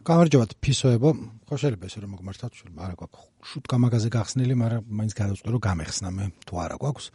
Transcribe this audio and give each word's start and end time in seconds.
გამარჯობათ 0.00 0.52
ფისოებო. 0.64 1.10
ხო 1.44 1.56
შეიძლება 1.60 1.84
ესე 1.90 1.98
რომ 2.00 2.10
მოგმართოთ 2.16 2.52
არა 2.72 2.94
გვაქვს 3.00 3.20
შუტკა 3.50 3.76
მაღაზე 3.84 4.08
გახსნილი 4.16 4.54
მაგრამ 4.56 4.82
მაინც 4.96 5.12
გადავწყვეტ 5.18 5.52
რომ 5.52 5.62
გამეხსნა. 5.66 6.08
მე 6.16 6.24
თუ 6.48 6.54
არა 6.56 6.76
გვაქვს 6.80 7.06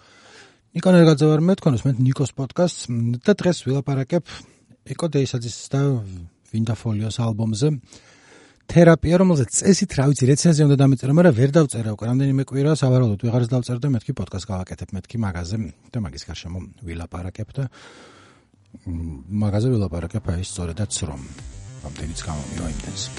ნიკო 0.75 0.89
ნერგაძე 0.93 1.25
ვარ 1.25 1.41
მე 1.41 1.53
თქონოს 1.57 1.81
მე 1.85 1.91
ნიკოს 2.05 2.31
პოდკასტს. 2.37 2.81
და 3.25 3.31
დღეს 3.33 3.57
ვილაპარაკებ 3.65 4.23
ეკო 4.85 5.05
დეისაძის 5.17 5.57
და 5.73 5.81
ვინდაფოლიოს 6.53 7.17
ალბომზე. 7.25 7.67
თერაპია 8.69 9.15
რომელზეც 9.21 9.49
წესით 9.49 9.91
რა 9.97 10.05
ვიცი 10.09 10.25
რეცენზია 10.29 10.65
უნდა 10.69 10.77
დამეწერო 10.77 11.13
მაგრამ 11.13 11.33
ვერ 11.37 11.49
დავწერა 11.57 11.89
უკვე. 11.93 12.05
რამდენიმე 12.05 12.43
კვირა 12.49 12.71
სავარაუდოდ 12.81 13.21
ვიღარს 13.25 13.49
დავწერ 13.49 13.77
და 13.81 13.87
მეთქი 13.93 14.13
პოდკასტ 14.13 14.45
გავაკეთებ 14.49 14.89
მეთქი 14.93 15.17
მაღაზე 15.21 15.57
და 15.93 15.97
მაგის 16.01 16.23
გარშემო 16.25 16.59
ვილაპარაკებ 16.81 17.49
და 17.53 17.63
მაღაზე 18.85 19.67
ვილაპარაკებ 19.69 20.23
აი 20.33 20.43
სწორედაც 20.49 20.93
რომ 21.05 21.21
Kamten 21.85 22.07
hiç 22.07 22.23
kalmam. 22.23 22.43
Yoim 22.59 22.75
deniz. 22.87 23.11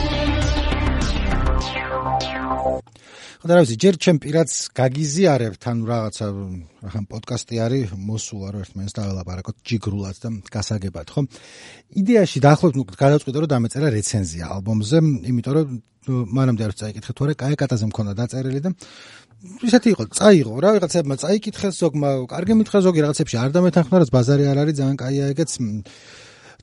Thank 0.00 0.28
you. 0.28 0.37
ხოდა 3.38 3.54
რა 3.54 3.60
ვიცი 3.62 3.76
ჯერ 3.82 3.94
ჩემ 4.02 4.18
პირადს 4.22 4.56
გაგიზიარებთ 4.74 5.62
ანუ 5.70 5.84
რაღაცა 5.88 6.26
ახლა 6.88 7.00
პოდკასტი 7.12 7.60
არის 7.64 7.92
მოსულა 8.08 8.48
რომ 8.54 8.64
ერთმანეთს 8.66 8.96
დაველაპარაკოთ 8.98 9.56
ჯიგრულად 9.68 10.16
და 10.24 10.28
გასაგებად 10.52 11.06
ხო 11.14 11.20
იდეაში 12.02 12.38
დაახლოებით 12.44 12.98
გადავწყვიტე 13.04 13.38
რომ 13.38 13.52
დამეწერა 13.54 13.88
რეცენზია 13.94 14.44
ალბომზე 14.58 14.98
იმიტომ 15.30 15.54
რომ 15.54 15.68
მანამდე 16.08 16.62
არ 16.66 16.74
წაიკითხე 16.82 17.12
თუ 17.14 17.22
არა 17.24 17.34
კაი 17.42 17.54
კატაზე 17.62 17.84
მქონდა 17.88 18.12
დაწერილი 18.20 18.60
და 18.64 18.70
ისეთი 19.38 19.88
იყო 19.94 20.04
წაიღო 20.18 20.54
რა 20.58 20.70
ვიღაცებმა 20.76 21.14
წაიკითხეს 21.22 21.74
ზოგმა 21.78 22.08
კარგი 22.32 22.54
მითხა 22.58 22.78
ზოგი 22.84 23.00
რაღაცებში 23.06 23.36
არ 23.38 23.50
დამეთანხმდა 23.54 23.98
რაც 24.02 24.10
ბაზარი 24.16 24.44
არ 24.50 24.58
არის 24.66 24.74
ძალიან 24.82 24.96
კაია 24.98 25.24
ეგეც 25.30 25.50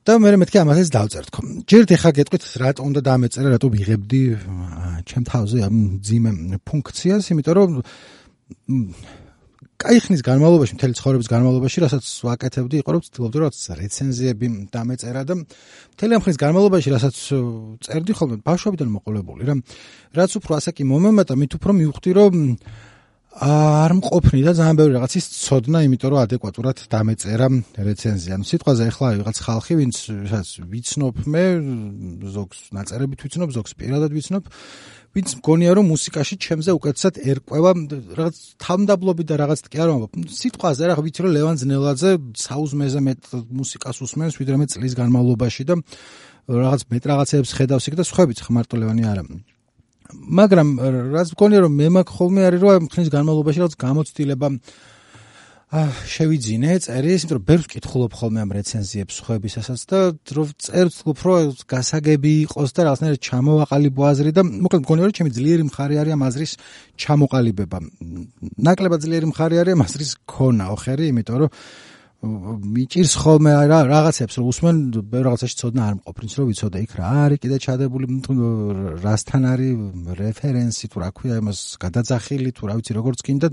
და 0.06 0.16
მე 0.22 0.38
მეთქი 0.38 0.58
ამასაც 0.62 0.90
დავწერთ. 0.94 1.30
ხო 1.34 1.42
ჯერთ 1.66 1.90
ეხა 1.98 2.10
გეტყვით 2.14 2.44
რატო 2.62 2.82
უნდა 2.86 3.02
დამეწერა 3.10 3.50
რატო 3.58 3.68
ვიღებდი 3.74 4.22
ჩემ 5.10 5.24
თავზე 5.26 5.58
ამ 5.66 5.76
ძიმე 6.06 6.32
ფუნქციას 6.62 7.34
იმიტომ 7.34 7.54
რომ 7.58 7.72
კაი 9.82 9.98
ხნის 10.06 10.22
განმავლობაში 10.24 10.78
მთელი 10.78 10.94
ცხოვრების 10.96 11.28
განმავლობაში 11.34 11.78
რასაც 11.84 12.06
ვაკეთებდი 12.22 12.76
იყო 12.86 12.90
რომ 12.96 13.02
ვცდილობდი 13.02 13.38
რომ 13.42 13.52
რეცენზიები 13.82 14.48
დამეწერა 14.72 15.22
და 15.26 15.34
მთელი 15.42 16.12
ამ 16.16 16.22
ხნის 16.22 16.38
განმავლობაში 16.38 16.90
რასაც 16.96 17.16
წერდი 17.84 18.14
ხოლმე 18.16 18.38
ბავშვობიდან 18.46 18.90
მოყოლებული 18.94 19.44
რა. 19.50 19.56
რაც 20.16 20.32
უფრო 20.38 20.52
ასაკი 20.62 20.84
მომემატა 20.86 21.34
მით 21.34 21.52
უფრო 21.60 21.72
მივხვდი 21.82 22.12
რომ 22.14 22.34
არ 23.36 23.92
მყოფნი 24.00 24.42
და 24.48 24.52
ძალიან 24.56 24.78
ბევრი 24.80 24.94
რაღაცის 24.96 25.26
ცოდნა, 25.44 25.84
იმიტომ 25.84 26.10
რომ 26.16 26.20
ადეკვატურად 26.24 26.78
დამეწერა 26.88 27.48
რეცენზია. 27.84 28.34
ანუ 28.40 28.46
სიტყვაზე 28.48 28.84
ახლა 28.88 29.08
ვიღაც 29.20 29.38
ხალხი, 29.44 29.74
ვინც 29.76 29.96
ვიცნობ 30.72 31.16
მე, 31.28 31.46
ზოგს 32.32 32.60
ნაწერებით 32.72 33.20
ვიცნობ, 33.28 33.50
ზოგს 33.52 33.72
პირადად 33.76 34.12
ვიცნობ, 34.16 34.44
ვინც 35.16 35.30
მგონია 35.40 35.72
რომ 35.76 35.86
მუსიკაში 35.92 36.36
ჩემზე 36.48 36.72
უკეთესად 36.80 37.16
ერკვევა 37.28 37.72
რაღაც 38.20 38.36
თამდაბლობი 38.56 39.24
და 39.28 39.36
რაღაც 39.44 39.60
კი 39.68 39.78
არა, 39.84 39.94
სიტყვაზე 40.32 40.84
რა 40.88 40.96
ვიცი 41.04 41.20
რომ 41.28 41.32
ლევან 41.36 41.56
ძნელაძე 41.60 42.12
საუზმეზე 42.40 43.00
მეტ 43.04 43.22
მუსიკას 43.52 44.00
უსმენს 44.00 44.40
ვიდრე 44.40 44.56
მე 44.64 44.66
წლის 44.72 44.94
განმავლობაში 44.96 45.64
და 45.68 45.76
რაღაც 46.48 46.82
მეტ 46.88 47.04
რაღაცებს 47.12 47.52
ხედავს 47.58 47.88
იქ 47.90 47.96
და 48.00 48.04
სხვაებიც 48.08 48.40
ხმარტო 48.48 48.76
ლევანი 48.80 49.04
არა. 49.08 49.24
მაგრამ 50.14 50.68
რაც 51.16 51.32
მგონია 51.36 51.60
რომ 51.66 51.74
მე 51.80 51.88
მაქვს 51.96 52.16
ხოლმე 52.16 52.42
არის 52.50 52.62
რომ 52.66 52.90
ხნის 52.94 53.10
განმავლობაში 53.16 53.60
რაღაც 53.62 53.76
გამოცდილება 53.86 54.48
აა 55.76 55.92
შევიძინე 56.08 56.74
წერის, 56.86 57.24
იმიტომ 57.26 57.36
რომ 57.36 57.46
ბევრს 57.50 57.68
კითხულობ 57.74 58.14
ხოლმე 58.16 58.40
ამ 58.46 58.52
რეცენზიებს 58.54 59.16
ხოებისასაც 59.26 59.82
და 59.90 60.00
რომ 60.38 60.52
წერს 60.62 60.98
უფრო 61.10 61.32
გასაგები 61.66 62.32
იყოს 62.46 62.70
და 62.78 62.86
რაღაცნაირად 62.86 63.22
ჩამოვაყალიბო 63.26 64.02
აზრი 64.06 64.32
და 64.38 64.42
მოკლედ 64.46 64.82
მგონია 64.86 65.10
რომ 65.10 65.16
ჩემი 65.18 65.32
ძლიერი 65.36 65.64
მხარე 65.66 65.96
არის 66.06 66.14
ამ 66.16 66.24
აზრის 66.30 66.54
ჩამოყალიბება. 67.02 67.78
ნაკლებად 68.62 69.00
ძლიერი 69.04 69.28
მხარე 69.34 69.56
არის 69.66 69.74
ამ 69.74 69.82
აზრის 69.90 70.12
ქონა, 70.30 70.66
ოხერი, 70.70 71.06
იმიტომ 71.12 71.38
რომ 71.44 71.50
მიჭირს 72.26 73.14
ხოლმე 73.22 73.52
რა 73.70 73.80
რაღაცებს 73.86 74.36
რომ 74.40 74.46
უსმენ 74.52 74.76
რაღაცაში 75.28 75.56
ცოდნა 75.62 75.82
არ 75.86 75.96
მყოფრინც 76.00 76.34
რომ 76.40 76.48
ვიცოდე 76.50 76.80
იქ 76.86 76.94
რა 77.00 77.10
არის 77.26 77.42
კიდე 77.44 77.58
ჩადებული 77.66 78.06
რასთან 79.06 79.44
არის 79.52 79.74
რეფერენსი 80.20 80.86
თუ 80.92 80.98
რა 81.06 81.10
ქვია 81.16 81.36
იმას 81.42 81.60
გადაძახილი 81.84 82.52
თუ 82.58 82.64
რა 82.70 82.74
ვიცი 82.82 82.92
როგორც 82.98 83.20
კიდე 83.30 83.48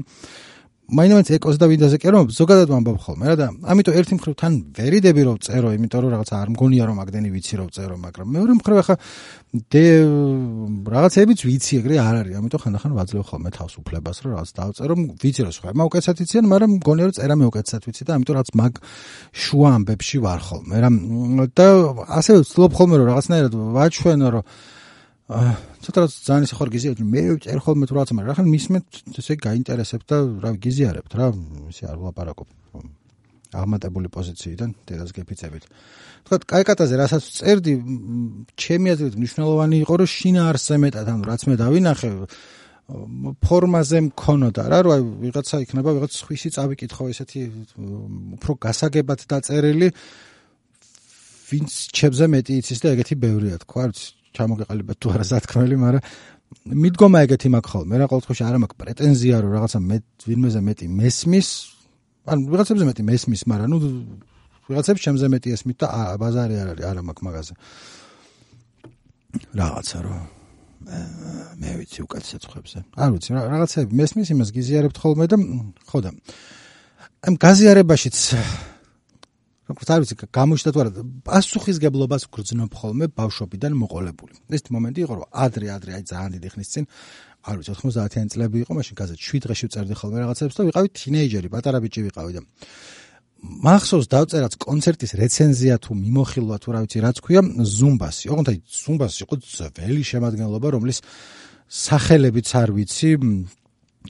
მაინც 0.93 1.31
ეკოს 1.33 1.57
და 1.57 1.67
ვინდაზე 1.73 1.97
კი 1.97 2.11
რომ 2.13 2.29
ზოგადად 2.37 2.69
ვამბობ 2.69 2.99
ხოლმე 3.01 3.25
რა 3.33 3.37
და 3.41 3.47
ამიტომ 3.73 3.95
ერთი 3.97 4.17
მხრივ 4.19 4.35
თან 4.37 4.53
ვერიდები 4.77 5.23
რომ 5.25 5.37
წერო 5.41 5.69
იმიტომ 5.73 6.01
რომ 6.05 6.11
რაღაცა 6.13 6.35
არ 6.37 6.49
მგონია 6.53 6.85
რომ 6.85 6.99
აკდენი 7.01 7.29
ვიცი 7.33 7.55
რომ 7.61 7.69
წერო 7.73 7.97
მაგრამ 7.97 8.27
მეორე 8.37 8.53
მხრივ 8.61 8.77
ახლა 8.83 8.97
დე 9.73 9.85
რაღაცებიც 10.93 11.39
ვიცი 11.49 11.73
ეგრე 11.81 11.97
არ 11.97 12.17
არის 12.21 12.35
ამიტომ 12.41 12.61
ხანდახან 12.61 12.93
ვაძლევ 12.93 13.25
ხოლმე 13.25 13.51
თავს 13.57 13.73
უფლებას 13.81 14.17
რომ 14.21 14.31
რაღაც 14.37 14.51
დავწერო 14.53 14.95
ვიცი 15.23 15.41
რომ 15.49 15.53
სხვა 15.57 15.69
მაუკეთესად 15.81 16.17
იციან 16.29 16.45
მაგრამ 16.53 16.71
მგონია 16.77 17.05
რომ 17.09 17.17
წერა 17.17 17.35
მეუკეთესად 17.41 17.83
ვიცი 17.89 18.03
და 18.05 18.13
ამიტომ 18.17 18.35
რაღაც 18.37 18.51
მაგ 18.61 18.73
შუა 19.33 19.69
ამბებში 19.81 20.17
ვარ 20.25 20.41
ხოლმე 20.45 20.77
რა. 20.85 20.91
და 21.57 21.67
ასე 22.21 22.33
ვცდილობ 22.45 22.73
ხოლმე 22.77 22.95
რომ 23.01 23.07
რაღაცნაირად 23.13 23.53
ვაჩვენო 23.77 24.29
რომ 24.37 24.45
ცოტა 25.31 26.01
ძალიან 26.11 26.45
ისე 26.47 26.55
ხარ 26.59 26.69
გიზიარებ 26.75 27.07
მე 27.15 27.23
წერ 27.47 27.59
ხოლმე 27.63 27.85
თუ 27.87 27.95
რაღაცა 27.97 28.15
მაგრამ 28.19 28.33
ახლა 28.35 28.45
მისმეთ 28.53 28.87
ესე 29.23 29.35
გაინტერესებთ 29.39 30.07
და 30.11 30.19
რა 30.43 30.51
გიზიარებთ 30.59 31.13
რა 31.15 31.27
ისე 31.71 31.85
არ 31.89 31.97
ვლაპარაკობ 32.03 32.49
აღმატებული 33.53 34.09
პოზიციიდან 34.09 34.71
დედას 34.89 35.13
გეფიცებით. 35.13 35.65
თქვა 36.25 36.37
კაიკატაზე 36.53 36.95
რასაც 36.97 37.25
წერდი 37.39 37.73
ჩემი 38.57 38.89
აზრით 38.97 39.15
მნიშვნელოვანი 39.21 39.77
იყო 39.85 39.95
რომ 40.01 40.09
შინაარსზე 40.09 40.77
მეტად 40.85 41.07
ანუ 41.13 41.23
რაც 41.29 41.43
მე 41.51 41.55
დავინახე 41.61 42.11
ფორმაზე 43.43 43.99
მქონოდა 44.09 44.63
რა 44.73 44.79
რა 44.87 44.97
ვიღაცა 45.23 45.57
იქნება 45.65 45.91
ვიღაც 45.97 46.13
ხვისი 46.27 46.49
წავიკითხო 46.57 47.05
ესეთი 47.13 47.41
უფრო 48.41 48.53
გასაგებად 48.65 49.21
დაწერილი 49.29 49.89
ვინც 51.53 51.71
ჩემზე 51.93 52.27
მეტი 52.33 52.53
იცის 52.63 52.81
და 52.83 52.89
ეგეთი 52.97 53.15
ბევრია 53.23 53.57
თქვა 53.65 53.85
ჩამოგეყალიბეთ 54.37 54.97
თუ 55.03 55.09
არა 55.13 55.25
სათქმელი, 55.29 55.77
მაგრამ 55.83 56.03
მიდგომა 56.83 57.19
ეგეთი 57.27 57.49
მაქვს 57.53 57.71
ხოლმე, 57.73 57.95
რა 58.01 58.07
ყოველთვის 58.13 58.41
არ 58.45 58.57
მაქვს 58.63 58.81
პრეტენზია 58.83 59.37
რომ 59.43 59.51
რაღაცა 59.57 59.79
მე 59.83 59.97
ვინმეზე 60.27 60.61
მეტი 60.69 60.87
მესმის, 61.01 61.49
ან 62.33 62.39
ვიღაცებზე 62.53 62.85
მეტი 62.89 63.03
მესმის, 63.09 63.43
მაგრამ 63.53 63.69
ნუ 63.73 63.79
ვიღაცებს 64.69 65.01
ჩემზე 65.05 65.27
მეტი 65.33 65.49
ესმით 65.57 65.77
და 65.83 65.87
ბაზარი 66.21 66.55
არ 66.63 66.69
არის, 66.73 66.85
არა 66.93 67.03
მაქვს 67.09 67.25
მაგაზე. 67.27 67.53
რაღაცა 69.59 69.99
რომ 70.07 70.21
მე 71.63 71.71
ვიცი 71.79 72.01
უკეთესად 72.05 72.43
ხვებზე. 72.53 72.79
არ 73.01 73.09
ვიცი, 73.17 73.29
რაღაცები 73.33 73.93
მესმის 73.97 74.29
იმას 74.35 74.51
გიზიარებთ 74.57 74.97
ხოლმე 75.03 75.27
და 75.31 75.37
ხო 75.89 75.99
და 76.05 76.11
ამ 77.23 77.35
გაზიარებაშიც 77.39 78.17
როგორც 79.71 79.89
არ 79.95 80.01
ვიცი, 80.03 80.15
გამოჩნდა 80.39 80.71
თუ 80.75 80.79
არა, 80.83 80.91
პასუხისგებლობას 81.27 82.23
გრძნობ 82.35 82.73
ხოლმე 82.75 83.07
ბავშვობიდან 83.15 83.73
მოყოლებული. 83.83 84.35
ეს 84.51 84.63
მომენტი 84.75 85.01
იყო, 85.07 85.15
რომ 85.23 85.27
ადრე-ადრე 85.45 85.91
აი 85.97 86.03
ძალიან 86.13 86.31
დიდი 86.35 86.49
ხნის 86.53 86.69
წინ, 86.73 86.85
არ 87.47 87.55
ვიცი, 87.59 87.73
90-იანი 87.79 88.29
წლები 88.33 88.57
იყო, 88.63 88.73
მაშინ 88.75 88.95
გაზეთ 88.99 89.19
7 89.23 89.41
დღეში 89.47 89.65
ვწერდი 89.71 89.95
ხოლმე 89.99 90.19
რაღაცებს 90.23 90.55
და 90.59 90.63
ვიყავი 90.67 90.89
თინეიჯერი, 90.99 91.49
პატარა 91.55 91.79
ბიჭი 91.83 92.01
ვიყავი 92.07 92.33
და 92.37 92.43
მახსოვს 93.43 94.07
დავწერაც 94.07 94.55
კონცერტის 94.63 95.13
რეცენზია 95.19 95.77
თუ 95.83 95.97
მიმოხილვა 95.99 96.57
თუ 96.63 96.69
რა 96.75 96.81
ვიცი, 96.87 96.99
რაც 97.03 97.17
ქვია, 97.27 97.43
ზუმბასი. 97.43 98.31
ოღონდ 98.31 98.49
აი 98.55 98.59
ზუმბასი 98.63 99.19
იყო 99.27 99.35
ძველი 99.43 100.03
შემადგენლობა, 100.07 100.69
რომლის 100.79 100.99
სახელებიც 101.67 102.49
არ 102.55 102.71
ვიცი, 102.79 103.11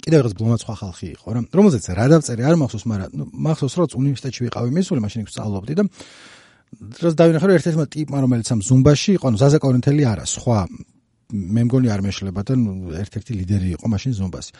კიდევ 0.00 0.18
რაღაც 0.22 0.34
ბლომა 0.38 0.56
სხვა 0.62 0.74
ხალხი 0.80 1.06
იყო 1.16 1.28
რა. 1.32 1.40
რომელზეც 1.52 1.84
რა 1.98 2.06
დავწერე 2.12 2.42
არ 2.48 2.56
მახსოვს 2.62 2.84
მაგრამ 2.92 3.10
მახსოვს 3.46 3.74
რომ 3.78 3.88
უნივერსიტეტში 4.02 4.40
ვიყავი 4.46 4.70
მისული 4.72 5.00
მაშინ 5.04 5.26
ვსწავლობდი 5.28 5.74
და 5.78 5.84
დროს 6.72 7.14
დავინახე 7.20 7.46
რომ 7.48 7.56
ერთ-ერთმა 7.58 7.86
ტიპმა 7.92 8.18
რომელიც 8.24 8.48
ამ 8.52 8.60
ზუმბაში 8.64 9.10
იყო 9.20 9.26
ნუ 9.32 9.38
ზაზა 9.42 9.58
კორინთელი 9.60 10.02
არა 10.08 10.24
სხვა 10.24 10.58
მე 11.32 11.62
მგონი 11.68 11.88
არ 11.92 12.00
მეშლება 12.06 12.40
და 12.48 12.54
ერთ-ერთი 13.02 13.32
ლიდერი 13.40 13.68
იყო 13.76 13.86
მაშინ 13.92 14.12
ზუმბაში 14.16 14.52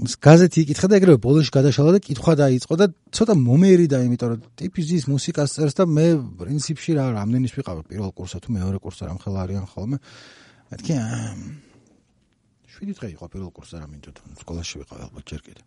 გაზეთი 0.00 0.58
იკითხა 0.64 0.88
და 0.88 0.98
ეგრევე 0.98 1.18
ბოლოში 1.22 1.52
გადაშალა 1.52 1.90
და 1.96 2.00
კითხვა 2.02 2.32
დაიწყო 2.40 2.74
და 2.80 2.86
ცოტა 3.14 3.34
მომერიდა 3.38 4.00
იმიტომ 4.06 4.28
რომ 4.32 4.40
ტიპი 4.58 4.80
ზის 4.88 5.04
მუსიკას 5.12 5.56
წერს 5.56 5.76
და 5.78 5.84
მე 5.86 6.06
პრინციპში 6.40 6.96
რა 6.96 7.04
რამდენის 7.18 7.52
ვიყავ 7.56 7.84
პირველ 7.86 8.10
კურსად 8.16 8.40
თუ 8.42 8.56
მეორე 8.56 8.78
კურსად 8.82 9.12
ამ 9.12 9.18
ხელა 9.22 9.38
არიან 9.46 9.66
ხოლმე. 9.68 9.96
მეთქი 10.72 10.92
7 12.82 12.98
დღე 12.98 13.08
იყო 13.14 13.26
პირველ 13.30 13.50
კურსზე 13.54 13.78
რა 13.78 13.86
მინდოდა 13.86 14.20
სკოლაში 14.42 14.80
ვიყავ 14.82 14.98
ალბათ 15.06 15.24
ჯერ 15.30 15.42
კიდე. 15.46 15.62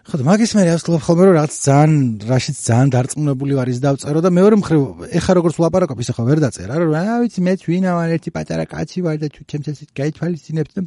ხო 0.00 0.16
და 0.16 0.24
მაგის 0.24 0.52
მე 0.56 0.62
ავსკლობ 0.72 1.02
ხოლმე 1.04 1.24
რომ 1.28 1.34
რაც 1.36 1.52
ძალიან 1.60 1.92
რაშიც 2.24 2.56
ძალიან 2.56 2.88
დარწმუნებული 2.94 3.52
ვარ 3.58 3.68
ის 3.68 3.80
დავწერო 3.84 4.20
და 4.24 4.30
მეორე 4.32 4.56
მხრივ 4.64 4.80
ეხა 5.20 5.32
როგორც 5.36 5.54
ვლაპარაკობ 5.60 5.98
ისე 6.00 6.12
ხო 6.16 6.24
ვერ 6.24 6.38
დაწერა 6.40 6.74
რა 6.80 6.86
რა 6.88 7.16
ვიცი 7.20 7.40
მე 7.44 7.52
თვითონ 7.60 7.86
ვარ 8.00 8.14
ერთი 8.16 8.30
პატარა 8.32 8.64
კაცი 8.64 9.04
ვარ 9.04 9.16
და 9.20 9.28
თუ 9.28 9.40
ჩემს 9.44 9.68
ესეთ 9.76 9.90
გაითვალისწინებს 10.00 10.72
და 10.72 10.80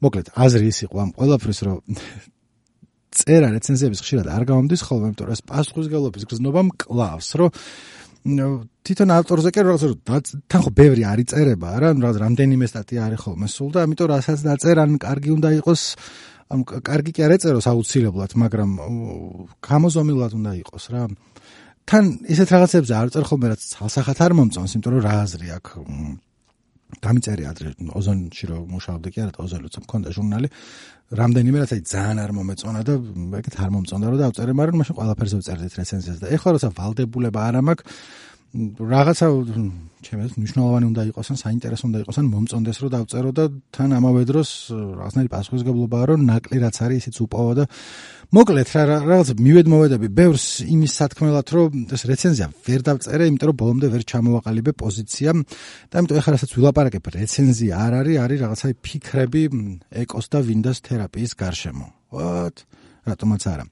მოკლედ 0.00 0.26
აზრი 0.40 0.66
ის 0.72 0.78
იყო 0.88 0.96
ამ 1.04 1.10
ყველაფრის 1.20 1.60
რომ 1.68 1.78
წერა 3.12 3.48
რეცენზიების 3.52 4.00
ხშირად 4.04 4.26
არ 4.32 4.42
გამომდის 4.48 4.82
ხოლმე 4.88 5.06
იმიტომ 5.12 5.26
რომ 5.28 5.36
ეს 5.36 5.42
პასუხისგებლობის 5.52 6.24
გზნობა 6.32 6.60
მკლავს 6.72 7.28
რომ 7.36 7.50
თვითონ 8.26 9.12
ავტორზე 9.16 9.50
კი 9.54 9.62
რაღაც 9.66 10.30
თან 10.50 10.62
ხო 10.66 10.70
ბევრი 10.74 11.02
არის 11.06 11.26
წერება 11.30 11.70
რა 11.78 11.90
რაღაც 11.94 12.16
რამდენიმე 12.22 12.66
სტატია 12.70 13.06
არის 13.06 13.20
ხოლმე 13.22 13.48
სულ 13.50 13.70
და 13.74 13.84
ამიტომ 13.86 14.10
რასაც 14.12 14.38
დაწერან 14.46 14.98
კარგი 14.98 15.30
უნდა 15.36 15.50
იყოს 15.62 15.82
ამ 16.54 16.60
კარგი 16.66 17.12
კი 17.14 17.26
არ 17.26 17.32
ეწეროს 17.38 17.66
აუცილებლად 17.70 18.36
მაგრამ 18.42 18.70
გამოზომილად 19.66 20.32
უნდა 20.38 20.52
იყოს 20.62 20.84
რა. 20.94 21.02
თან 21.86 22.04
ისეთ 22.34 22.48
რაღაცებზე 22.54 22.94
არ 22.98 23.08
წერ 23.14 23.24
ხოლმე 23.30 23.46
რაც 23.54 23.62
ცალსახად 23.62 24.18
არ 24.26 24.32
მომწონს 24.38 24.72
იმიტომ 24.74 24.92
რომ 24.94 25.02
რა 25.06 25.14
აზრი 25.26 25.48
აქვს 25.58 26.25
დამიწერი 27.04 27.44
ადრე. 27.50 27.68
ოზონში 27.98 28.44
რომ 28.50 28.62
მუშაობდი 28.76 29.08
კი 29.12 29.18
არა 29.26 29.32
და 29.36 29.58
რომ 29.60 29.82
მქონდა 29.86 30.08
ჟურნალი 30.16 30.48
რამდენიმე 31.06 31.56
რაც 31.62 31.72
აი 31.76 31.82
ძალიან 31.86 32.18
არ 32.18 32.30
მომეწონა 32.34 32.80
და 32.82 32.94
ეგეთ 33.38 33.54
არ 33.62 33.70
მომწონდა 33.74 34.06
რომ 34.10 34.18
დავწერე 34.26 34.52
მაგრამ 34.58 34.76
მაშინ 34.82 34.94
ყველაფერზე 34.98 35.36
ვწერდით 35.38 35.74
რეცენზიას 35.78 36.18
და 36.18 36.26
ეხლა 36.34 36.50
როცა 36.56 36.68
ვალდებულება 36.74 37.40
არ 37.46 37.56
მაქვს 37.62 37.84
რაღაცა 38.56 39.26
ჩემს 40.06 40.32
მნიშვნელოვანი 40.40 40.86
უნდა 40.90 41.02
იყოს 41.10 41.28
ან 41.30 41.38
საინტერესო 41.44 41.84
უნდა 41.86 41.98
იყოს 42.02 42.16
ან 42.20 42.26
მომწონდეს 42.34 42.78
რომ 42.82 42.90
დავწერო 42.96 43.30
და 43.38 43.44
თან 43.74 43.90
ამავე 43.98 44.22
დროს 44.30 44.50
რაღაცნაირი 44.98 45.30
პასუხისგებლობაა 45.34 46.04
რომ 46.10 46.20
ნაკლი 46.30 46.58
რაც 46.64 46.76
არის 46.82 46.98
ისიც 47.06 47.16
უპოვო 47.26 47.52
და 47.58 47.64
მოკლედ 48.34 48.70
რა 48.74 48.84
რაღაც 49.06 49.28
მივედმოვედები 49.38 50.08
ბევრს 50.10 50.46
იმის 50.66 50.94
სათქმელად 50.98 51.50
რომ 51.54 51.84
ეს 51.94 52.02
რეცენზია 52.10 52.48
ვერ 52.66 52.80
დავწერე 52.88 53.28
იმიტომ 53.30 53.50
რომ 53.50 53.58
ბოლომდე 53.60 53.90
ვერ 53.92 54.02
ჩამოვაყალიბე 54.02 54.72
პოზიცია. 54.82 55.30
და 55.90 55.94
იმიტომ 56.02 56.18
ეხლა 56.18 56.32
რასაც 56.34 56.50
ვილაპარაკებ 56.58 57.04
რეცენზია 57.06 57.74
არ 57.86 57.92
არის 58.02 58.16
არის 58.26 58.38
რაღაცა 58.42 58.66
ფიქრები 58.82 59.42
ეკოს 60.02 60.26
და 60.26 60.38
ვინდოს 60.42 60.78
თერაპიის 60.82 61.32
გარშემო. 61.38 61.86
ვათ 62.10 62.56
რატომაც 63.06 63.42
არა. 63.46 63.64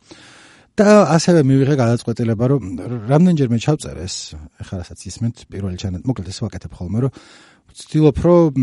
და 0.74 0.86
ასევე 1.18 1.40
მივიღე 1.46 1.74
გადაწყვეტილება 1.78 2.44
რომ 2.50 2.62
რამდენჯერმე 3.10 3.58
ჩავწერე 3.62 4.00
ეს 4.06 4.34
ეხლა 4.58 4.74
რასაც 4.82 4.98
ისმენთ 5.06 5.36
პირველი 5.50 5.78
ჩანად 5.78 6.02
მოკლედ 6.02 6.30
ეს 6.34 6.38
ვაკეთებ 6.42 6.72
ხოლმე 6.74 6.98
რომ 7.06 7.12
ვცდილობ 7.74 8.18
რომ 8.24 8.58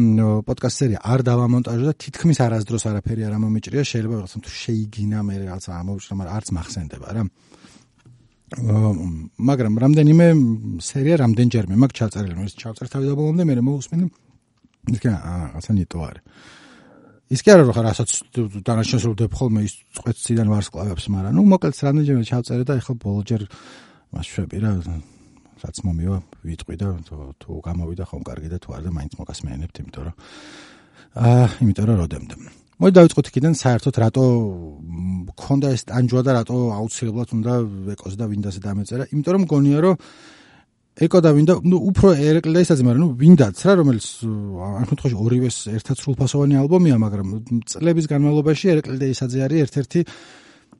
პოდკასტ 0.48 0.78
სერია 0.82 1.00
არ 1.04 1.22
დავამონტაჟო 1.28 1.86
და 1.90 1.94
თითქმის 2.00 2.38
არასდროს 2.48 2.86
არაფერი 2.92 3.26
არ 3.28 3.34
ამომიჭრია. 3.36 3.84
შეიძლება 3.92 4.16
რაღაცა 4.22 4.38
თუ 4.40 4.52
შეიგინა 4.62 5.20
მე 5.28 5.36
რაღაცა 5.52 5.72
ამოვჭრა 5.82 6.14
მაგრამ 6.16 6.36
არც 6.38 6.48
მახსენდება 6.56 7.08
რა. 7.12 7.24
მაგრამ 8.52 9.74
რამდენიმე 9.84 10.26
სერია 10.84 11.16
რამდენჯერმე 11.24 11.76
მაგ 11.76 11.92
ჩაწერილი 11.96 12.36
ეს 12.48 12.56
ჩავწერ 12.60 12.88
თავი 12.92 13.06
და 13.08 13.16
ბოლომდე 13.16 13.44
მე 13.48 13.54
მოусმინე 13.64 14.06
ის 14.92 15.00
კი 15.00 15.08
რაღაცა 15.08 15.72
ნიტო 15.72 16.00
არის 16.04 16.24
ის 17.32 17.40
კი 17.40 17.52
არა 17.54 17.64
რომ 17.64 17.76
ხარ 17.78 17.86
რასაც 17.88 18.10
დანარჩენს 18.68 19.04
რომ 19.08 19.16
დებ 19.24 19.34
ხოლმე 19.40 19.62
ის 19.64 19.74
წვეთიდან 19.96 20.48
ვარსკვლავებს, 20.52 21.06
მაგრამ 21.16 21.32
ნუ 21.40 21.44
მოკლედ 21.48 21.74
რამდენჯერმე 21.80 22.24
ჩავწერე 22.28 22.64
და 22.68 22.74
ეხლა 22.76 22.94
ბოლჯერ 23.00 23.42
მასშვები 24.12 24.58
რა 24.60 24.72
რაც 25.62 25.78
მომივა 25.86 26.18
ვიტყვი 26.48 26.76
და 26.82 26.88
თუ 27.42 27.60
გამოვიდა 27.68 28.04
ხომ 28.10 28.24
კარგი 28.28 28.50
და 28.52 28.58
თუ 28.62 28.70
არა 28.78 28.84
და 28.88 28.92
მაინც 28.98 29.14
მოგასმენებთ, 29.22 29.76
იმიტომ 29.82 30.04
რომ 30.08 30.16
აა 31.22 31.46
იმიტომ 31.62 31.86
რომ 31.90 31.98
როდემდე. 32.02 32.36
მოდი 32.82 32.94
დავიწყოთ 32.98 33.26
იქიდან 33.30 33.54
საერთოდ 33.62 33.96
რატო 34.02 34.26
მქონდა 35.32 35.68
ეს 35.76 35.82
ტანჯვა 35.86 36.22
და 36.26 36.32
რატო 36.42 36.58
აუცილებლად 36.82 37.30
უნდა 37.38 37.54
ეკოს 37.94 38.16
და 38.18 38.26
ვინდაზე 38.32 38.60
დამეწერა, 38.66 39.04
იმიტომ 39.14 39.34
რომ 39.38 39.44
მგონია 39.46 39.80
რომ 39.86 39.96
ეკო 41.00 41.20
და 41.24 41.32
ვინდა 41.32 41.54
ნუ 41.64 41.78
უფრო 41.88 42.08
ისაზე 42.20 42.84
მაგრამ 42.84 43.02
ნუ 43.02 43.10
ვინდაც 43.16 43.58
რა 43.64 43.74
რომელიც 43.80 44.06
ამ 44.28 44.86
შემთხვევაში 44.92 45.18
ორივეს 45.24 45.58
ერთად 45.72 45.96
სრულფასოვანი 46.04 46.56
ალბომია 46.60 46.96
მაგრამ 47.00 47.28
წლების 47.64 48.06
განმავლობაში 48.12 48.66
ისაზე 49.16 49.38
არის 49.46 49.60
ერთ-ერთი 49.66 50.00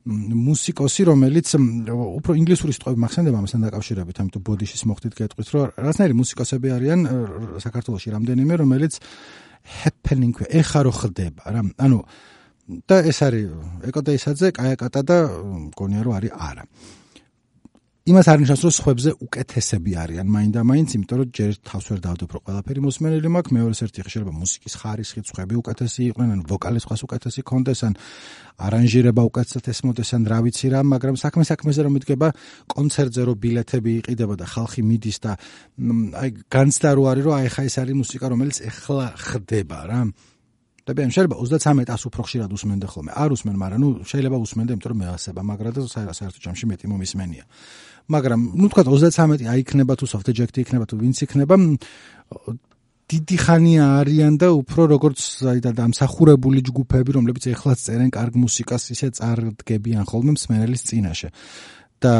მუსიკოსი 0.02 1.04
რომელიც 1.06 1.52
უფრო 1.54 2.34
ინგლისური 2.34 2.74
სიტყვები 2.74 2.98
მახსენდება 3.04 3.38
ამასთან 3.38 3.66
დაკავშირებით 3.68 4.16
ამიტომ 4.22 4.42
ბოდიშის 4.48 4.82
მოხდით 4.90 5.14
გეტყვით 5.14 5.48
რომ 5.54 5.68
რაღაცნაირი 5.78 6.14
მუსიკოსები 6.18 6.68
არიან 6.74 7.00
საქართველოსში 7.62 8.08
რამდენიმე 8.16 8.54
რომელიც 8.62 8.98
happening 9.62 10.34
ეხა 10.50 10.80
რო 10.82 10.92
ხდება 10.92 11.44
რა. 11.54 11.62
ანუ 11.78 11.98
და 12.86 12.96
ეს 13.06 13.18
არის 13.22 13.46
ეკო 13.86 14.00
და 14.02 14.10
ისაზე 14.18 14.46
კაია 14.58 14.76
კატა 14.78 15.02
და 15.06 15.16
მგონია 15.70 16.02
რომ 16.02 16.14
არის 16.18 16.32
არა 16.34 16.64
იმას 18.02 18.26
არ 18.26 18.40
ნიშნავს 18.42 18.62
რომ 18.66 18.72
სხვებზე 18.74 19.10
უკეთესები 19.22 19.92
არიან 19.94 20.26
მაინდა-მაინც, 20.26 20.88
იმიტომ 20.98 21.18
რომ 21.22 21.28
ჯერ 21.38 21.52
თავს 21.62 21.84
ვერ 21.86 22.00
დავდებ 22.02 22.32
რომ 22.34 22.42
ყველაფერი 22.42 22.80
მოსმენელი 22.82 23.28
მაქვს, 23.30 23.54
მეორე 23.54 23.74
ერთი 23.86 24.00
შეიძლება 24.02 24.32
მუსიკის 24.42 24.74
ხარისხი 24.82 25.20
ხვები 25.22 25.54
უკეთესი 25.62 26.00
იყვნენ, 26.10 26.28
ან 26.34 26.40
ვოკალის 26.50 26.84
ხას 26.90 27.02
უკეთესი 27.06 27.40
კონდეს, 27.46 27.80
ან 27.86 27.94
არანჟირება 28.58 29.22
უკეთესად 29.22 29.64
ესმოდეს, 29.70 30.10
ან 30.18 30.22
რა 30.26 30.38
ვიცი 30.42 30.66
რა, 30.74 30.80
მაგრამ 30.82 31.14
საქმე 31.22 31.44
საქმეზე 31.46 31.80
რომ 31.86 31.92
მიდგება 31.94 32.28
კონცერტზე 32.74 33.22
რომ 33.22 33.36
ბილეთები 33.38 33.90
იყიდება 34.02 34.34
და 34.34 34.46
ხალხი 34.50 34.82
მიდის 34.82 35.18
და 35.22 35.32
აი 36.26 36.30
განცდა 36.50 36.90
რო 36.98 37.02
არის 37.06 37.22
რომ 37.22 37.34
აი 37.38 37.48
ხა 37.54 37.62
ეს 37.70 37.76
არის 37.86 37.94
მუსიკა 38.02 38.26
რომელიც 38.34 38.56
ეხლა 38.66 39.06
ხდება 39.14 39.78
რა. 39.86 40.00
და 40.82 40.92
ბენ 40.98 41.10
შეიძლება 41.14 41.36
33-ას 41.38 42.02
უფრო 42.10 42.22
ხშირად 42.26 42.50
უსმენდე 42.56 42.86
ხოლმე. 42.90 43.10
არ 43.14 43.30
უსმენ, 43.36 43.56
მაგრამ 43.62 43.80
ნუ 43.82 43.88
შეიძლება 44.02 44.36
უსმენდე, 44.42 44.70
იმიტომ 44.74 44.90
რომ 44.92 44.98
მეასება, 45.02 45.40
მაგრამ 45.46 45.72
და 45.72 45.80
საერთოდ 45.86 46.42
ჯამში 46.42 46.64
მეტი 46.70 46.86
მომისმენია. 46.90 47.44
მაგრამ 48.10 48.40
ნუ 48.58 48.66
თქვა 48.72 48.82
33 48.90 49.46
აიქნება 49.46 49.94
თუ 49.94 50.06
soft 50.10 50.28
eject 50.32 50.58
იქნება 50.58 50.84
თუ 50.90 50.94
ვინც 50.98 51.16
იქნება 51.22 51.54
დიდი 53.12 53.36
ხანია 53.44 53.84
არიან 54.02 54.34
და 54.40 54.48
უფრო 54.56 54.82
როგორც 54.96 55.20
აი 55.52 55.60
და 55.62 55.70
დამსახურებული 55.76 56.60
ჯგუფები 56.66 57.10
რომლებიც 57.12 57.44
ეხლაც 57.52 57.78
წერენ 57.86 58.10
კარგ 58.10 58.34
მუსიკას 58.40 58.82
ისე 58.94 59.08
წარდგებიან 59.18 60.04
ხოლმე 60.08 60.32
მსმენელის 60.34 60.82
წინაშე 60.88 61.28
და 62.02 62.14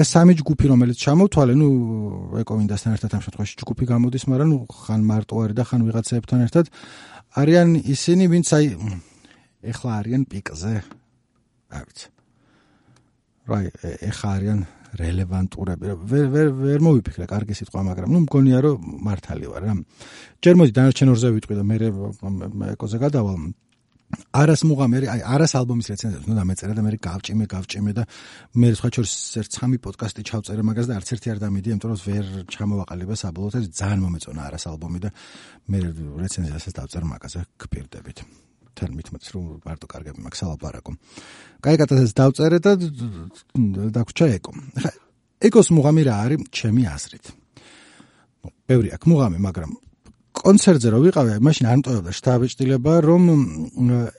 ეს 0.00 0.08
სამი 0.14 0.36
ჯგუფი 0.40 0.66
რომელიც 0.72 0.96
ჩამოვთვალე 1.04 1.54
ნუ 1.56 1.68
ეკოვინდასთან 2.42 2.96
ერთად 2.96 3.16
ამ 3.16 3.22
შემთხვევაში 3.26 3.54
ჯგუფი 3.62 3.84
გამოდის 3.92 4.24
მაგრამ 4.32 4.48
ნუ 4.52 4.58
ხან 4.84 5.00
მარტო 5.10 5.34
არის 5.42 5.56
და 5.56 5.64
ხან 5.68 5.80
ვიღაცაებთან 5.88 6.44
ერთად 6.46 6.64
არიან 7.40 7.68
ისინი 7.94 8.24
ვინც 8.32 8.48
აი 8.56 8.66
ეხლა 9.72 9.90
არიან 10.00 10.22
პიკზე 10.30 10.74
არ 11.72 11.82
ვიცი 11.88 12.06
რაი 13.48 13.66
ეხა 14.12 14.28
არიან 14.36 14.60
რელევანტურები. 14.92 15.94
ვერ 16.04 16.26
ვერ 16.32 16.48
ვერ 16.52 16.82
მოვიფიქრე 16.84 17.26
კარგი 17.28 17.56
სიტყვა, 17.56 17.80
მაგრამ 17.88 18.12
ნუ 18.12 18.20
მგონია 18.26 18.58
რომ 18.60 18.76
მართალი 19.08 19.46
ვარ 19.48 19.62
რა. 19.64 19.74
ჯერ 20.44 20.54
მოდი 20.60 20.72
დანარჩენ 20.76 21.12
ორზე 21.12 21.28
ვიტყვი 21.32 21.54
და 21.56 21.64
მე 21.64 21.76
ეკოზე 22.76 22.96
გადავალ. 23.00 23.40
არას 24.12 24.62
მუღამი 24.68 25.08
აი 25.12 25.20
არას 25.24 25.52
ალბომის 25.56 25.88
რეცენზიას 25.92 26.24
უნდა 26.28 26.36
დამეწერა 26.40 26.74
და 26.76 26.82
მე 26.84 26.90
გავჭიმე 27.06 27.46
გავჭიმე 27.52 27.92
და 27.96 28.04
მე 28.60 28.68
სხვა 28.76 28.88
შორის 28.96 29.14
ერთ 29.40 29.50
სამი 29.56 29.78
პოდკასტი 29.84 30.22
ჩავწერე 30.28 30.62
მაგას 30.68 30.86
და 30.88 30.96
არც 31.00 31.08
ერთი 31.16 31.28
არ 31.32 31.38
დამიდია, 31.42 31.72
იმიტომ 31.76 31.90
რომ 31.92 32.00
ვერ 32.08 32.26
ჩამოვაყალიბე 32.52 33.14
საბოლოოდ 33.22 33.54
ეს 33.60 33.66
ძალიან 33.72 34.00
მომეწონა 34.04 34.40
არას 34.48 34.64
ალბომი 34.72 34.98
და 35.04 35.10
მე 35.68 35.78
რეცენზიასაც 36.22 36.72
დავწერ 36.76 37.04
მაგაზე 37.12 37.40
გპირდებით. 37.60 38.18
თან 38.72 38.90
მithmet 38.96 39.22
რომ 39.32 39.44
მარტო 39.68 39.86
კარგები 39.92 40.20
მაქვს 40.24 40.42
ალაპარაკო. 40.48 40.92
კაი 41.60 41.76
კატასაც 41.76 42.10
დავწერე 42.16 42.58
და 42.64 42.72
დაგვრჩა 43.96 44.26
ეკო. 44.40 44.52
ხა 44.80 44.90
ეკოს 45.44 45.68
მუღამი 45.76 46.02
რა 46.08 46.14
არის 46.24 46.40
ჩემი 46.56 46.82
აზრით? 46.88 47.24
ბევრი 48.68 48.88
აქვს 48.96 49.06
მუღამი, 49.12 49.38
მაგრამ 49.44 49.70
კონცერტზე 50.42 50.90
რო 50.90 50.98
ვიყავი, 51.06 51.34
მაშინ 51.38 51.66
არ 51.70 51.76
მტოვებდა 51.78 52.12
შთაბეჭდილება, 52.18 52.92
რომ 53.06 53.22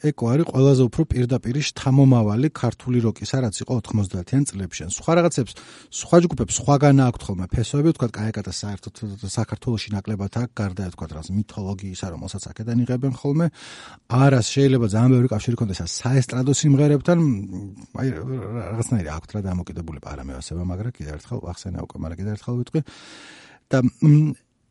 ეკო 0.07 0.25
არის 0.31 0.45
ყველაზე 0.47 0.83
უფრო 0.87 1.03
პირდაპირ 1.11 1.55
შთამომავალი 1.67 2.47
ქართული 2.55 2.99
როკის, 3.03 3.31
რაც 3.43 3.55
იყო 3.63 3.73
90-იან 3.83 4.43
წლებში. 4.47 4.87
სხვა 4.87 5.11
რაღაცებს, 5.19 5.53
სხვა 5.91 6.17
ჯგუფებს 6.23 6.53
სხვაგან 6.63 6.97
აქვთ 7.03 7.21
ხოლმე 7.27 7.45
ფესოები, 7.51 7.89
თქვა 7.99 8.07
კაეკატა 8.15 8.51
საერთოდ 8.55 8.93
საქართველოსი 9.35 9.89
ნაკლებად 9.99 10.33
აქვს, 10.39 10.55
გარდა 10.55 10.83
თქვა 10.95 11.05
რაღაც 11.11 11.27
მითოლოგიისა, 11.43 12.05
რომელსაც 12.15 12.43
აქედან 12.55 12.77
იღებენ 12.87 13.13
ხოლმე. 13.19 13.45
არას 14.07 14.47
შეიძლება 14.47 14.85
ძალიან 14.95 15.11
ბევრი 15.11 15.27
კავშირი 15.27 15.55
კონდეს 15.59 15.81
საესტრადო 15.91 16.51
სიმღერებთან, 16.55 17.17
აი 17.99 18.07
რაღაცნაირი 18.15 19.09
აქვთ 19.11 19.29
რა 19.35 19.39
დამოკიდებულება 19.51 20.07
არამევასება, 20.13 20.61
მაგრამ 20.71 20.93
კიდევ 20.95 21.13
ერთხელ 21.19 21.39
ახსენე 21.51 21.79
უკვე, 21.83 21.97
მაგრამ 21.99 22.17
კიდევ 22.19 22.31
ერთხელ 22.37 22.55
ვიტყვი. 22.63 22.81
და 23.73 23.81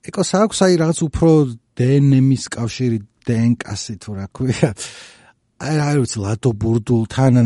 ეკოს 0.02 0.30
აქვს 0.42 0.58
აი 0.66 0.74
რაღაც 0.82 0.98
უფრო 1.06 1.30
დნმ-ის 1.78 2.44
კავშირი 2.50 2.98
დნკ-ი 3.26 3.94
თუ 4.02 4.10
რა 4.18 4.26
ქვია. 4.34 4.70
აი 5.62 5.76
რა 5.78 5.86
ვიცი 6.02 6.18
ლადო 6.18 6.50
ბურდულთან 6.58 7.36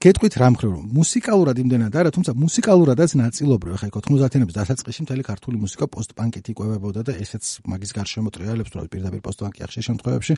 გეტყვით 0.00 0.34
რა 0.40 0.48
მხრივ 0.54 0.70
რომ 0.72 0.84
მუსიკალურად 0.88 1.58
იმდენად 1.60 1.98
არა 2.00 2.10
თუმცა 2.16 2.32
მუსიკალურადაც 2.40 3.12
ნაწილობრივ 3.20 3.74
ხა 3.76 3.88
90-იანების 3.92 4.56
დასაწყისში 4.56 5.04
მთელი 5.04 5.22
ქართული 5.28 5.60
მუსიკა 5.60 5.84
პოსტ-პანკით 5.92 6.48
იკვებებოდა 6.48 7.04
და 7.04 7.12
ესეც 7.20 7.44
მაგის 7.68 7.92
გარშემო 7.92 8.32
ტრიალებს 8.32 8.72
თუ 8.72 8.88
პირდაპირ 8.88 9.20
პოსტ-პანკი 9.20 9.60
ახშე 9.68 9.84
შემთხვევებში 9.84 10.34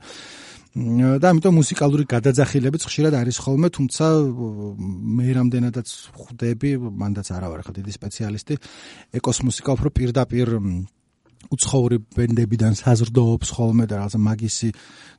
და 1.22 1.26
ამიტომ 1.30 1.54
მუსიკალური 1.54 2.04
გადაძახილებიც 2.10 2.82
ხშირად 2.90 3.14
არის 3.14 3.36
ხოლმე 3.46 3.68
თუმცა 3.78 4.06
მე 5.22 5.28
რამდენადაც 5.38 5.88
ხვდები 6.18 6.70
მანდაც 6.82 7.26
არა 7.30 7.46
ვარ 7.50 7.62
ხა 7.62 7.72
დიდი 7.78 7.92
სპეციალისტი 7.94 8.54
ეკოს 9.22 9.38
მუსიკა 9.46 9.70
უფრო 9.78 9.88
პირდაპირ 9.94 10.48
უცხოური 11.50 11.98
ბენდებიდან 12.16 12.74
საზრდოობს 12.78 13.48
ხოლმე 13.56 13.84
და 13.90 14.00
რაღაცა 14.00 14.20
მაგისი 14.22 14.68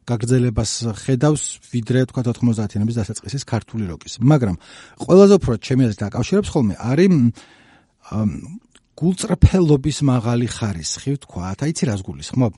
გაგრძელებას 0.07 0.71
ხედავს 1.03 1.43
ვიდრე 1.71 2.05
თქვა 2.09 2.21
90-იანების 2.31 2.95
დასაწყისის 2.99 3.43
ქართული 3.45 3.85
როკის. 3.91 4.17
მაგრამ 4.23 4.55
ყველაზე 5.03 5.33
უფრო 5.39 5.53
ჩემი 5.61 5.81
აზრით 5.87 6.03
აკავშირებს 6.07 6.49
ხოლმე 6.51 6.75
არის 6.79 7.11
გულწრფელობის 9.01 9.97
მაღალი 10.05 10.47
ხარისხი, 10.51 11.13
თქვა, 11.25 11.41
აიცი 11.57 11.83
რას 11.89 12.01
გულისხმობ? 12.05 12.53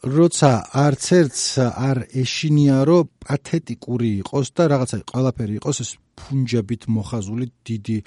როცა 0.00 0.50
არც 0.72 1.04
ერთს 1.12 1.44
არ 1.60 1.98
ეშინია 2.22 2.76
რომ 2.88 3.08
პათეტიკური 3.20 4.10
იყოს 4.24 4.48
და 4.56 4.64
რაღაცა 4.72 4.96
ყველაფერი 5.12 5.58
იყოს 5.60 5.76
ეს 5.84 5.90
ფუნჯებით 6.16 6.82
მოხაზული 6.88 7.46
დიდი 7.68 7.98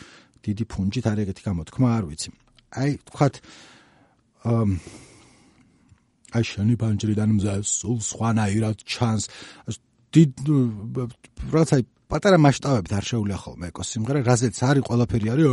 დიდი 0.44 0.64
ფუნჯით 0.74 1.06
არის 1.08 1.24
ეგეთი 1.24 1.44
გამოთქმა, 1.46 1.88
არ 1.94 2.04
ვიცი. 2.10 2.30
აი, 2.74 2.92
თქვათ 3.08 3.34
აი 6.34 6.44
შენი 6.50 6.76
პანჯრიდან 6.82 7.30
მზას 7.38 7.74
სულ 7.80 8.00
სხვანაირად 8.04 8.78
ჩანს. 8.84 9.30
დიდ 10.14 10.32
რაცა 11.54 11.78
პატარა 12.14 12.38
მასშტაბებით 12.38 12.92
არ 12.94 13.06
შეუძლია 13.10 13.38
ხოლმე 13.42 13.70
ეკოს 13.72 13.90
სიმღერა 13.96 14.20
რაზეც 14.28 14.58
არის 14.70 14.86
ყველაფერი 14.86 15.28
არის 15.34 15.48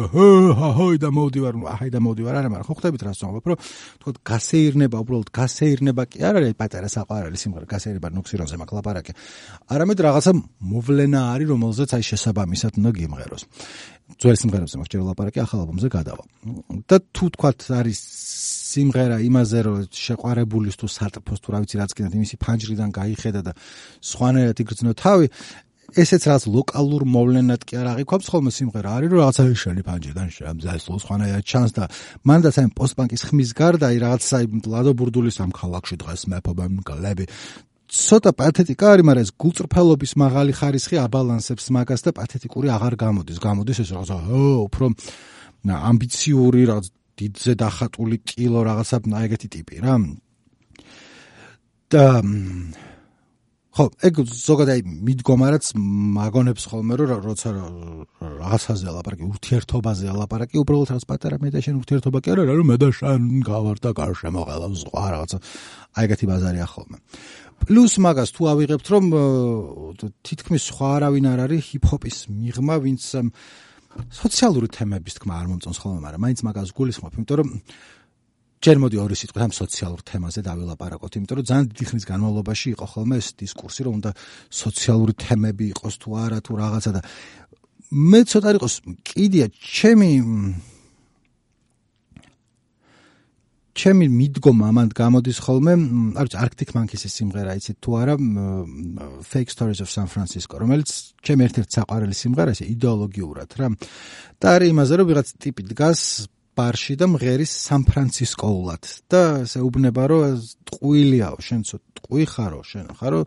ჰაი 0.61 0.99
და 1.01 1.09
მოვდივარ 1.17 1.55
აჰაი 1.73 1.91
და 1.95 2.01
მოვდივარ 2.05 2.39
არა 2.41 2.51
მაგრამ 2.53 2.67
ხო 2.69 2.75
ხვდებით 2.77 3.03
რას 3.07 3.23
ვამბობ 3.25 3.47
რომ 3.49 3.59
თქო 4.03 4.11
გასეირნება 4.31 4.97
უბრალოდ 5.01 5.29
გასეირნება 5.41 6.03
კი 6.11 6.19
არ 6.29 6.35
არის 6.41 6.55
პატარა 6.61 6.89
საყვარელი 6.93 7.39
სიმღერა 7.41 7.67
გასეირნება 7.73 8.09
ნუქსირონზე 8.13 8.57
მაგ 8.61 8.71
ლაპარაკი. 8.77 9.13
არამედ 9.73 9.99
რაღაცა 10.05 10.33
მოვლენა 10.69 11.21
არის 11.33 11.49
რომელზეც 11.49 11.91
აი 11.97 12.03
შესაბამისად 12.11 12.73
უნდა 12.77 12.91
გიმღეროს. 12.99 13.43
ძველ 14.21 14.37
სიმღერებზე 14.43 14.77
მაგ 14.85 14.89
ჯერ 14.93 15.01
ლაპარაკი 15.09 15.39
ახალ 15.41 15.59
ალბომზე 15.65 15.89
გადავა. 15.97 16.25
და 16.85 16.97
თუ 17.15 17.25
თქვა 17.41 17.51
არის 17.81 18.01
სიმღერა 18.71 19.17
იმაზე 19.29 19.59
რომ 19.67 19.79
შეყარებულის 20.05 20.77
თუ 20.81 20.87
სატფოს 20.97 21.41
თუ 21.43 21.49
რა 21.55 21.59
ვიცი 21.65 21.77
რაც 21.81 21.91
კიდე 21.97 22.09
იმისი 22.21 22.37
ფანჯრიდან 22.45 22.91
გაიხედა 23.01 23.41
და 23.49 23.53
სხვანაირად 24.11 24.63
იგრძნო 24.65 24.93
თავი 25.03 25.27
ესეც 25.99 26.23
რაც 26.31 26.43
ლოკალურ 26.55 27.03
მოვლენად 27.15 27.65
კი 27.67 27.75
არ 27.81 27.87
აღიქვამს 27.93 28.27
ხოლმე 28.31 28.51
სიმღერა 28.55 28.91
არის 28.97 29.11
რომ 29.11 29.19
რაღაცა 29.21 29.43
შენი 29.63 29.83
ფანჯრიდან 29.89 30.29
შემძას 30.37 30.87
სხვანაირად 30.87 31.45
ჩანს 31.51 31.73
და 31.75 31.85
მანდაც 32.31 32.55
აი 32.63 32.71
პოსტპანკის 32.79 33.23
ხმის 33.27 33.51
გარდა 33.59 33.91
აი 33.91 33.99
რაღაცა 34.07 34.37
ლადო 34.71 34.93
ბურდულის 34.95 35.37
ამ 35.43 35.51
ქალაქში 35.51 35.97
დღეს 35.99 36.23
მეფობა 36.31 36.65
მგლები 36.79 37.27
ცოტა 37.91 38.31
პათეტიკა 38.39 38.87
არის, 38.87 39.05
მაგრამ 39.07 39.25
ეს 39.27 39.31
გულწრფელობის 39.35 40.13
მაღალი 40.23 40.53
ხარისხი 40.55 40.97
აბალანსებს 41.03 41.67
მაგას 41.75 42.01
და 42.07 42.11
პათეტიკური 42.15 42.71
აღარ 42.71 42.95
გამოდის. 43.03 43.39
გამოდის 43.43 43.79
ეს 43.83 43.91
რაღაცა, 43.91 44.17
ო, 44.31 44.43
უფრო 44.71 44.85
ამბიციური 45.91 46.61
რაღაც 46.71 46.87
დიდზე 47.21 47.53
დახატული 47.61 48.17
კილო 48.25 48.61
რაღაცა 48.65 48.97
ეგეთი 49.25 49.49
ტიპი 49.55 49.77
რა. 49.85 49.95
და 51.91 52.07
ხო, 53.71 53.85
ეგ 54.03 54.15
ზოგადად 54.27 54.87
მიდგომარაც 55.07 55.67
მაგონებს 55.79 56.65
ხოლმე 56.71 56.95
რომ 57.01 57.23
როცა 57.23 57.51
რაღაცაზე 58.21 58.89
ლაპარაკი, 58.95 59.25
ურთიერთობაზე 59.31 60.11
ლაპარაკი, 60.11 60.59
უბრალოდ 60.63 60.91
რაღაც 60.91 61.05
პატარა 61.07 61.37
მე 61.39 61.51
და 61.55 61.63
შენ 61.63 61.79
ურთიერთობა 61.79 62.19
კი 62.19 62.29
არა, 62.35 62.43
რომ 62.51 62.67
მე 62.67 62.77
და 62.83 62.89
შენ 62.99 63.23
გავარ 63.47 63.77
და 63.79 63.91
გარშე 63.95 64.29
მოყელა 64.35 64.67
სხვა 64.75 65.05
რაღაცა. 65.15 65.39
აი 65.97 66.05
ეგეთი 66.11 66.27
ბაზარია 66.31 66.67
ხოლმე. 66.67 66.99
პლუს 67.63 67.95
მაგას 68.03 68.31
თუ 68.35 68.43
ავიღებთ 68.53 68.87
რომ 68.91 69.05
თითქმის 70.27 70.63
სხვა 70.71 70.89
არავინ 70.99 71.25
არ 71.31 71.41
არის 71.47 71.63
ჰიპ-ჰოპის 71.71 72.19
მიღმა, 72.27 72.75
ვინც 72.83 73.03
სოციალური 74.11 74.69
თემების 74.71 75.17
თქმა 75.19 75.35
არ 75.41 75.47
მომწონს 75.51 75.79
ხოლმე, 75.83 76.01
მაგრამ 76.07 76.23
მაინც 76.25 76.41
მაგას 76.47 76.71
გულისხმობ, 76.77 77.13
იმიტომ 77.19 77.39
რომ 77.41 77.49
ჯერ 78.61 78.77
მოდი 78.77 78.97
ორი 79.01 79.17
სიტყვით 79.17 79.45
ამ 79.47 79.53
სოციალურ 79.57 80.01
თემაზე 80.05 80.41
დავილაპარაკოთ, 80.45 81.13
იმიტომ 81.17 81.37
რომ 81.41 81.47
ძალიან 81.51 81.67
დიდი 81.73 81.85
ხნის 81.91 82.05
განმავლობაში 82.11 82.69
იყო 82.77 82.87
ხოლმე 82.93 83.17
ეს 83.17 83.29
დისკურსი, 83.41 83.81
რომ 83.89 83.95
უნდა 84.01 84.11
სოციალური 84.53 85.15
თემები 85.17 85.65
იყოს 85.73 85.95
თუ 85.97 86.09
არა 86.21 86.39
თუ 86.45 86.53
რაღაცა 86.61 86.91
და 86.93 87.01
მე 87.91 88.21
ცოტა 88.31 88.51
იყოს 88.61 88.75
კიდია 89.11 89.47
ჩემი 89.51 90.11
ჩემი 93.81 94.07
მიდგომა 94.13 94.67
ამან 94.71 94.89
გამოდის 94.93 95.39
ხოლმე, 95.41 95.75
არ 96.21 96.27
ვიცი, 96.27 96.39
Arctic 96.45 96.73
Monkeys-ის 96.77 97.15
სიმღერა 97.17 97.55
იცით 97.61 97.79
თუ 97.81 97.91
არა, 98.01 98.15
Fake 99.25 99.53
Stories 99.55 99.81
of 99.85 99.89
San 99.89 100.09
Francisco, 100.11 100.61
რომელიც 100.61 100.91
ჩემი 101.25 101.47
ერთ-ერთი 101.47 101.73
საყვარელი 101.79 102.17
სიმღერაა, 102.21 102.57
ისე 102.59 102.67
იდეოლოგიურად 102.75 103.51
რა. 103.61 103.69
და 104.41 104.47
არის 104.57 104.73
იმაზე, 104.75 104.93
რომ 105.01 105.07
ვიღაც 105.11 105.29
ტიპი 105.41 105.63
დგას 105.73 106.01
ბარში 106.61 106.95
და 107.01 107.07
მღერის 107.09 107.53
სან 107.67 107.83
ფრანცისკოულად 107.89 108.83
და 109.09 109.23
ესე 109.47 109.61
უბნება, 109.65 110.03
რომ 110.13 110.45
ტყუილიაო, 110.69 111.37
შენ 111.41 111.61
ცოტა 111.69 111.89
ტყუი 112.01 112.25
ხარო, 112.29 112.61
შენ 112.67 112.87
ხარო 113.01 113.21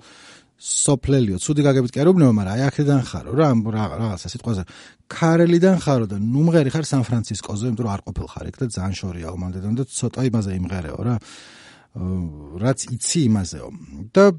სოფლელიო, 0.63 1.37
ცუდი 1.43 1.61
გაგებით 1.65 1.91
კი 1.91 1.99
არ 1.99 2.09
უბნეო, 2.13 2.31
მაგრამ 2.39 2.55
აი 2.55 2.61
აქედან 2.71 3.01
ხარო 3.03 3.31
რა, 3.35 3.47
რაღაცა 3.75 4.27
სიტყვაზე. 4.31 4.63
ქარელიდან 5.11 5.75
ხარო 5.83 6.05
და 6.07 6.17
ნუმღერი 6.23 6.71
ხარ 6.71 6.85
სან 6.87 7.03
ფრანცისკოზე, 7.03 7.63
იმიტომ 7.67 7.83
რომ 7.83 7.91
არ 7.91 8.01
ყოფილ 8.07 8.27
ხარ 8.31 8.45
ეგ 8.47 8.55
და 8.63 8.65
ძალიან 8.71 8.95
შორია 8.95 9.27
უმანდედან 9.35 9.73
და 9.75 9.83
ცოტა 9.83 10.21
იმაზე 10.23 10.51
იმღერეო 10.63 10.99
რა. 11.03 11.15
რაც 11.93 12.79
იცი 12.89 13.19
იმაზეო. 13.29 13.67
და 14.13 14.33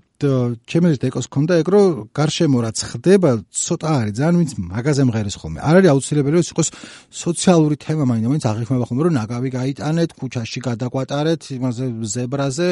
ჩემი 0.67 0.91
ეს 0.95 0.99
დეკოს 0.99 1.27
ქონდა 1.31 1.55
ეგ 1.63 1.69
რომ 1.71 1.87
გარშემო 2.11 2.59
რაც 2.67 2.79
ხდება 2.91 3.31
ცოტა 3.47 3.91
არის 3.95 4.15
ძალიან 4.19 4.37
ვინც 4.43 4.53
მაღაზე 4.59 5.03
მღერის 5.07 5.37
ხოლმე. 5.39 5.59
არ 5.63 5.75
არის 5.79 5.91
აუცილებელი 5.95 6.35
რომ 6.35 6.47
იყოს 6.51 6.69
სოციალური 7.15 7.77
თემა 7.79 8.05
მაინდა 8.11 8.29
მაინც 8.33 8.45
აღიქმება 8.51 8.87
ხოლმე 8.91 9.03
რომ 9.07 9.15
ნაგავი 9.21 9.49
გაიტანეთ 9.59 10.11
ქუჩაში 10.19 10.59
გადაგვატარეთ 10.67 11.43
იმაზე 11.59 11.85
ზებრაზე 12.15 12.69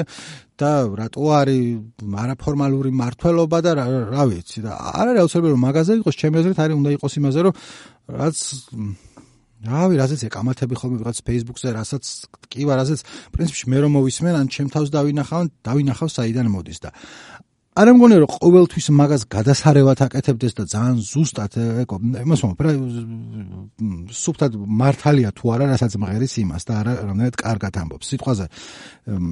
და 0.59 0.73
რატო 0.99 1.25
არის 1.31 1.63
არაფორმალური 2.03 2.91
მართლობა 2.91 3.59
და 3.63 3.71
რა 3.79 4.23
ვიცი 4.31 4.61
და 4.67 4.73
არ 4.99 5.07
არის 5.13 5.23
აუცილებელი 5.23 5.55
რომ 5.55 5.63
მაღაზე 5.67 5.93
იყოს 6.03 6.15
ჩემი 6.19 6.35
აზრით 6.43 6.59
არის 6.63 6.77
უნდა 6.83 6.91
იყოს 6.97 7.13
იმაზე 7.23 7.41
რომ 7.47 7.55
რაც 8.19 8.39
რავი, 9.63 9.95
რაზეც 10.03 10.27
ეკამათები 10.29 10.75
ხოლმე 10.79 10.97
ვიღაც 11.03 11.19
Facebook-ზე, 11.23 11.69
რასაც 11.79 12.05
კი 12.51 12.67
ვარ, 12.67 12.83
რაზეც 12.83 13.01
პრინციპში 13.35 13.71
მე 13.71 13.79
რომ 13.87 13.95
მოვისმენ, 13.99 14.35
ან 14.43 14.47
ჩემ 14.51 14.69
თავს 14.75 14.89
დავინახავ, 14.91 15.43
დავინახავ 15.63 16.09
საიდან 16.11 16.47
მოდის 16.51 16.79
და 16.83 16.91
არ 17.73 17.89
ამგონია 17.89 18.21
რომ 18.21 18.33
ყოველთვის 18.37 18.87
მაგას 18.93 19.23
გადასარევად 19.33 20.01
აკეთებდეს 20.05 20.53
და 20.59 20.65
ძალიან 20.69 20.99
ზუსტად 21.09 21.55
ეკო 21.81 21.97
იმას 22.21 22.41
მომფრა 22.45 22.73
სუფთად 24.13 24.59
მართალია 24.61 25.31
თუ 25.33 25.53
არა 25.57 25.69
რასაც 25.73 25.97
მღერის 25.97 26.35
იმას 26.45 26.69
და 26.69 26.73
არა 26.83 26.93
რამდენად 27.09 27.39
კარგად 27.41 27.73
ამბობს. 27.81 28.07
სიტყვაზე 28.13 28.47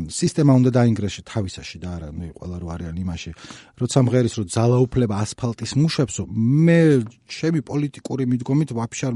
სისტემა 0.09 0.57
უნდა 0.57 0.71
დაინგრესში 0.73 1.21
თავისაში 1.29 1.77
და 1.85 1.89
არა 2.01 2.09
მე 2.17 2.27
ყველა 2.41 2.57
რო 2.65 2.69
არიან 2.81 2.97
იმაში 3.05 3.31
როცა 3.77 3.99
მღერის 4.09 4.35
რო 4.41 4.45
ძალაუფლება 4.57 5.15
ასფალტის 5.21 5.73
მუშებსო 5.77 6.23
მე 6.65 6.81
ჩემი 7.29 7.61
პოლიტიკური 7.61 8.25
მიდგომით 8.25 8.73
ვაფშე 8.73 9.05
არ 9.13 9.15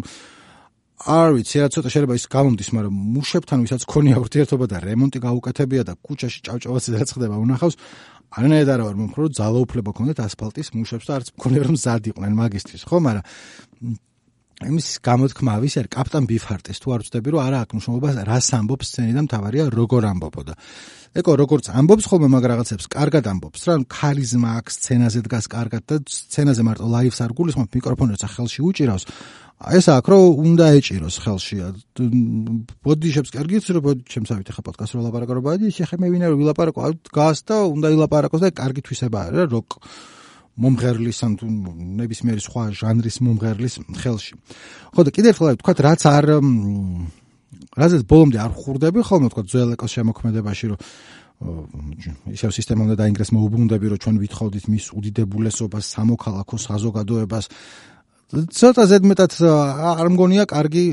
არ 0.95 1.35
ვიცი, 1.35 1.57
რა 1.59 1.69
ცოტა 1.75 1.91
შეიძლება 1.91 2.15
ის 2.15 2.27
გამომდის, 2.31 2.69
მაგრამ 2.71 2.95
მუშებთან 3.19 3.59
ვისაც 3.67 3.83
ქონია 3.91 4.17
ურთიერთობა 4.23 4.67
და 4.71 4.79
რემონტი 4.85 5.19
გაუკეთებია 5.27 5.83
და 5.91 5.95
ქუჩაში 5.99 6.39
ჭავჭავაც 6.47 6.85
რაც 6.95 7.09
ხდება 7.19 7.37
უნახავს, 7.43 7.75
არანაირად 8.31 8.71
არ 8.75 8.81
ვარ 8.87 8.97
მომხრო, 9.03 9.25
ძალაუფლება 9.35 9.91
ქონდეთ 9.91 10.19
ასფალტის 10.23 10.69
მუშებს 10.79 11.07
და 11.11 11.13
არც 11.19 11.29
მქონია 11.35 11.63
რომ 11.67 11.75
მზად 11.75 12.03
იყვნენ 12.15 12.33
მაგისტრის, 12.39 12.83
ხო, 12.87 12.97
მაგრამ 13.05 13.25
იმის 14.63 14.87
გამოთქმა 15.03 15.55
ვის 15.65 15.75
არის 15.83 15.91
კაპტან 15.91 16.27
ბიფარტის 16.31 16.79
თუ 16.79 16.93
არ 16.95 17.01
ვწდები 17.03 17.29
რომ 17.35 17.43
არა 17.43 17.59
აქ 17.67 17.71
მშობობა 17.75 18.11
რას 18.29 18.49
ამბობს 18.55 18.87
სცენი 18.87 19.13
და 19.19 19.23
მთავარია 19.27 19.65
როგორ 19.75 20.03
ამბობოდა. 20.15 20.55
ეკო 21.19 21.33
როგორც 21.43 21.65
ამბობს 21.75 22.05
ხოლმე 22.07 22.29
მაგ 22.31 22.45
რაღაცებს 22.55 22.87
კარგად 22.87 23.25
ამბობს 23.35 23.61
რა 23.67 23.75
ქარიზმა 23.91 24.51
აქვს 24.63 24.73
სცენაზე 24.79 25.21
დგას 25.27 25.47
კარგად 25.51 25.83
და 25.91 25.97
სცენაზე 26.07 26.63
მარტო 26.71 26.87
ლაივს 26.87 27.19
არ 27.27 27.33
გულისხმობ 27.35 27.69
მიკროფონებს 27.75 28.23
ხელში 28.31 28.61
უჭირავს. 28.63 29.05
ეს 29.75 29.87
აქ 29.91 30.07
რო 30.11 30.19
უნდა 30.39 30.67
ეჭიროს 30.79 31.17
ხელში. 31.19 31.57
ბოდიშებს 32.79 33.31
კარგიც 33.35 33.65
რო 33.75 33.81
ჩემსავით 34.07 34.49
ხა 34.55 34.63
პოდკასტ 34.63 34.93
რო 34.95 35.03
ლაპარაკო 35.03 35.35
რა 35.35 35.43
ბადი 35.51 35.67
შეხე 35.75 35.99
მე 35.99 36.07
ვინე 36.15 36.27
რო 36.31 36.37
ვილაპარაკო 36.39 36.81
გას 37.11 37.43
და 37.43 37.67
უნდა 37.75 37.89
ილაპარაკოს 37.95 38.43
და 38.43 38.49
კარგი 38.55 38.83
თვისება 38.87 39.19
არის 39.31 39.35
რა 39.35 39.45
როკ 39.51 39.71
მომღერლის 40.55 41.19
ან 41.27 41.33
თუ 41.39 41.47
ნებისმიერი 41.99 42.43
სხვა 42.45 42.63
ჟანრის 42.79 43.17
მომღერლის 43.27 43.75
ხელში. 44.01 44.35
ხო 44.95 45.01
და 45.03 45.11
კიდევ 45.11 45.31
ერთხელ 45.35 45.57
ვთქვა 45.59 45.73
რაც 45.83 46.03
არ 46.07 46.25
რაზეც 47.75 48.03
ბოლომდე 48.07 48.39
არ 48.39 48.53
ხურდები 48.55 49.01
ხოლმე 49.03 49.27
ვთქვა 49.31 49.43
ძველ 49.51 49.71
ეკოს 49.75 49.91
შემოქმედებაში 49.99 50.67
რომ 50.71 50.79
ისევ 52.31 52.51
სისტემა 52.55 52.87
უნდა 52.87 52.97
დაინგრეს 53.03 53.31
მოუბრუნდები 53.35 53.87
რომ 53.91 54.01
ჩვენ 54.05 54.17
ვითხოვდით 54.23 54.65
მის 54.71 54.85
უდიდებულესობას 54.95 55.85
სამოქალაქო 55.95 56.57
საზოგადოებას 56.63 57.47
ცოტა 58.33 58.85
ზედმეტად 58.91 59.33
არ 59.43 60.09
მგონია 60.15 60.45
კარგი 60.49 60.85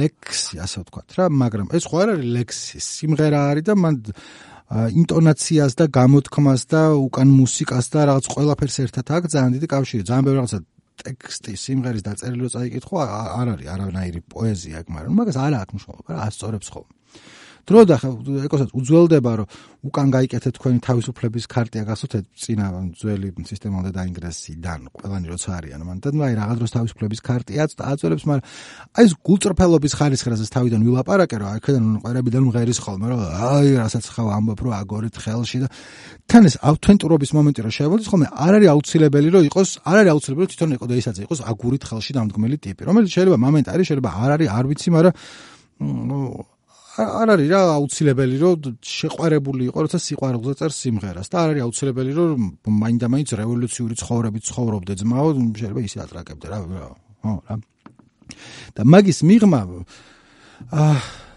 ლექსი 0.00 0.60
ასე 0.64 0.82
ვთქვათ 0.82 1.08
რა 1.20 1.26
მაგრამ 1.42 1.68
ეს 1.76 1.84
ხო 1.88 1.96
არ 2.02 2.08
არის 2.16 2.26
ლექსი 2.36 2.78
სიმღერა 2.80 3.40
არის 3.52 3.64
და 3.68 3.74
მან 3.76 3.94
ინტონაციას 4.72 5.72
და 5.78 5.84
გამოთქმას 5.98 6.62
და 6.66 6.82
უკან 6.98 7.28
მუსიკას 7.30 7.86
და 7.94 8.00
რაღაც 8.10 8.26
ყველაფერს 8.34 8.76
ერთად 8.86 9.06
აქვს. 9.16 9.30
ძალიან 9.34 9.52
დიდი 9.56 9.68
კავშირი. 9.70 10.02
ძალიან 10.10 10.24
ბევრი 10.26 10.38
რაღაცა 10.42 10.58
ტექსტი 11.04 11.54
სიმღერის 11.60 12.04
დაწერილი 12.06 12.42
რო 12.46 12.50
წაიკითხო 12.56 13.00
არ 13.04 13.50
არის 13.52 13.68
არანაირი 13.74 14.20
პოეზია 14.32 14.82
აქ 14.82 14.86
მაგრამ 14.96 15.18
მაგას 15.20 15.38
არ 15.44 15.56
აქვს 15.60 15.74
მნიშვნელობა 15.76 16.10
რა 16.16 16.20
ასწორებს 16.26 16.68
ხოლმე 16.72 16.94
დრო 17.66 17.80
და 17.82 17.96
ეკოსაც 18.46 18.70
უძველდება 18.78 19.32
რომ 19.42 19.46
უკან 19.86 20.08
გაიკეთეთ 20.14 20.54
თქვენი 20.58 20.78
თავისუფლების 20.86 21.44
ქარტია 21.50 21.82
გასოთ 21.86 22.12
წინა 22.38 22.66
ძველი 22.94 23.28
სისტემა 23.42 23.76
უნდა 23.82 23.90
დაინგრესიდან 23.98 24.80
ყველანი 24.94 25.26
როცა 25.34 25.50
არიან 25.58 25.82
მან 25.86 25.98
და 26.02 26.08
აი 26.26 26.34
რაღაც 26.38 26.56
დროს 26.62 26.72
თავისუფლების 26.76 27.20
ქარტიაც 27.26 27.70
აწოლებს 27.90 28.24
მაგრამ 28.30 28.44
აი 28.96 29.04
ეს 29.06 29.12
გულწრფელობის 29.26 29.92
ხარისხრაზე 29.98 30.44
თავიდან 30.56 30.80
ვილაპარაკე 30.86 31.36
რომ 31.42 31.48
აქედან 31.58 31.84
ყვერებიდან 32.06 32.42
მღერის 32.46 32.78
ხოლმე 32.86 33.06
რომ 33.10 33.20
აი 33.50 33.68
რასაც 33.82 34.04
ხავ 34.14 34.28
ამბობ 34.38 34.60
რომ 34.62 34.72
აგორით 34.80 35.16
ხელში 35.26 35.58
და 35.66 35.68
თან 36.30 36.42
ეს 36.46 36.54
ავთენტურობის 36.70 37.30
მომენტი 37.34 37.60
რომ 37.66 37.72
შევეძლოთ 37.78 38.08
ხოლმე 38.10 38.26
არ 38.46 38.52
არის 38.56 38.68
აუცილებელი 38.74 39.28
რომ 39.34 39.42
იყოს 39.50 39.68
არ 39.90 39.96
არის 40.06 40.10
აუცილებელი 40.14 40.48
თვითონ 40.54 40.70
ეკო 40.76 40.86
და 40.86 40.94
ისაც 41.02 41.16
იყოს 41.26 41.40
აგურით 41.50 41.82
ხელში 41.86 42.12
დამდგმელი 42.18 42.56
ტიპი. 42.62 42.82
რომელიც 42.86 43.10
შეიძლება 43.14 43.38
მომენტ 43.46 43.66
არის 43.74 43.86
შეიძლება 43.90 44.10
არ 44.22 44.30
არის 44.36 44.48
არ 44.56 44.64
ვიცი 44.70 44.88
მაგრამ 44.96 45.14
არ 46.96 47.28
არის 47.34 47.48
რა 47.52 47.60
აუცილებელი 47.76 48.36
რომ 48.40 48.76
შეყვარებული 48.80 49.68
იყო 49.68 49.78
როცა 49.84 49.98
სიყვარულზე 50.00 50.54
წერს 50.60 50.76
სიმღერას. 50.80 51.28
და 51.28 51.36
არ 51.42 51.48
არის 51.52 51.62
აუცილებელი 51.66 52.12
რომ 52.16 52.40
მაინდა-მაინც 52.82 53.30
რევოლუციური 53.40 53.94
ცხოვრებით 54.00 54.42
ცხოვრობდე 54.48 54.92
ძმაო 55.00 55.28
შეიძლება 55.36 55.80
ისე 55.84 55.98
ატრაკებდე 56.06 56.46
რა 56.48 56.58
ხო 56.64 57.34
რა. 57.44 57.54
და 58.76 58.82
მაგის 58.88 59.18
მიღმა 59.28 59.60
აა 60.72 60.96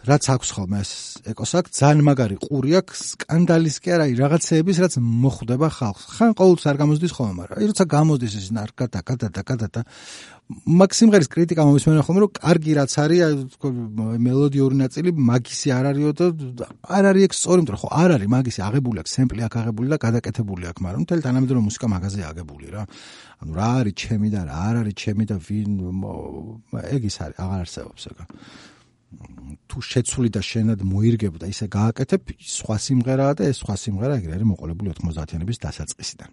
რაც 0.09 0.23
აქვს 0.31 0.49
ხოლმე 0.55 0.79
ეს 0.79 0.91
ეკოსაკ 1.27 1.65
ძალიან 1.75 2.01
მაგარი 2.07 2.35
ყური 2.39 2.71
აქვს 2.79 2.99
სკანდალის 3.13 3.75
კი 3.83 3.89
არა 3.99 4.05
რაღაცეების 4.15 4.77
რაც 4.79 4.93
მოხვდება 5.03 5.67
ხალხს. 5.75 6.03
ხან 6.15 6.31
ყოველთვის 6.39 6.65
არ 6.71 6.77
გამოსდის 6.79 7.13
ხოლმე 7.19 7.33
მაგრამ 7.39 7.57
როცა 7.67 7.83
გამოსდის 7.83 8.33
ეს 8.39 8.47
ნარკა 8.55 8.85
და 8.95 8.99
კადა 9.03 9.27
და 9.27 9.41
კადა 9.43 9.67
და 9.75 9.81
მაქსიმღერის 10.49 11.29
კრიტიკა 11.29 11.61
მომისმენა 11.61 12.03
ხოლმე 12.07 12.21
რომ 12.23 12.29
კარგი 12.33 12.71
რაც 12.79 12.93
არის 12.97 13.19
მელოდიური 14.25 14.79
ნაწილი 14.79 15.11
მაგისი 15.29 15.73
არ 15.77 15.89
არისო 15.91 16.13
და 16.57 16.69
არ 16.89 17.09
არის 17.09 17.25
ეგ 17.29 17.35
სწორი 17.37 17.61
მეტყვი 17.65 17.77
ხო 17.81 17.89
არ 18.01 18.13
არის 18.17 18.31
მაგისი 18.33 18.63
აღებული 18.65 18.97
აქვს 19.03 19.13
სემპლი 19.19 19.45
აქ 19.45 19.57
აღებული 19.61 19.87
და 19.93 19.97
გადაკეთებული 20.05 20.63
აქვს 20.71 20.85
მაგრამ 20.89 21.05
მთელი 21.05 21.21
თანამედროვე 21.27 21.61
მუსიკა 21.69 21.87
მაგაზე 21.93 22.21
აგებული 22.33 22.67
რა. 22.73 22.81
ანუ 23.45 23.51
რა 23.59 23.69
არის 23.77 23.95
ჩემი 24.01 24.29
და 24.33 24.41
რა 24.49 24.57
არ 24.69 24.75
არის 24.81 24.95
ჩემი 25.05 25.23
და 25.29 25.35
ვინ 25.37 25.71
ეგ 26.97 27.01
ის 27.05 27.17
არის 27.29 27.37
აღარ 27.45 27.59
არსებობს 27.69 28.03
ეგ 28.09 28.17
თუ 29.69 29.77
შეცვლი 29.85 30.29
და 30.33 30.41
შენად 30.49 30.79
მოირგებ 30.81 31.33
და 31.41 31.45
ისე 31.53 31.65
გააკეთებ 31.77 32.21
სხვა 32.57 32.75
სიმღერაა 32.89 33.33
და 33.37 33.43
ეს 33.49 33.61
სხვა 33.61 33.75
სიმღერა 33.85 34.17
ეგრე 34.21 34.33
არის 34.37 34.49
მოყოლებული 34.49 34.93
90-იანების 34.97 35.57
დასაწყისიდან 35.65 36.29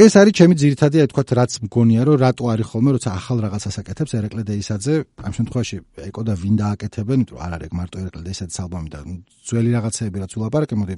ეს 0.00 0.14
არის 0.16 0.32
ჩემი 0.32 0.54
ძირითადი 0.56 0.96
აი 1.04 1.08
თქვა 1.12 1.22
რაც 1.36 1.52
მგონია 1.68 2.02
რომ 2.08 2.16
რატო 2.24 2.44
არის 2.48 2.66
ხოლმე 2.72 2.90
როცა 2.96 3.10
ახალ 3.12 3.38
რაღაცას 3.44 3.76
აკეთებს 3.82 4.12
ერეკლე 4.16 4.42
დეისაძე 4.48 4.94
ამ 5.20 5.32
შემთხვევაში 5.36 5.76
ეკო 6.08 6.22
და 6.24 6.32
ვინ 6.32 6.54
დააკეთებენ 6.62 7.18
იმიტომ 7.20 7.42
არ 7.44 7.52
არის 7.56 7.72
მარტო 7.76 7.96
ერეკლე 8.00 8.22
დეისაძე 8.24 8.58
ალბომი 8.64 8.88
და 8.88 9.00
ძველი 9.52 9.70
რაღაცეები 9.76 10.16
რაც 10.24 10.32
ულაპარაკე 10.40 10.74
მოდი 10.80 10.94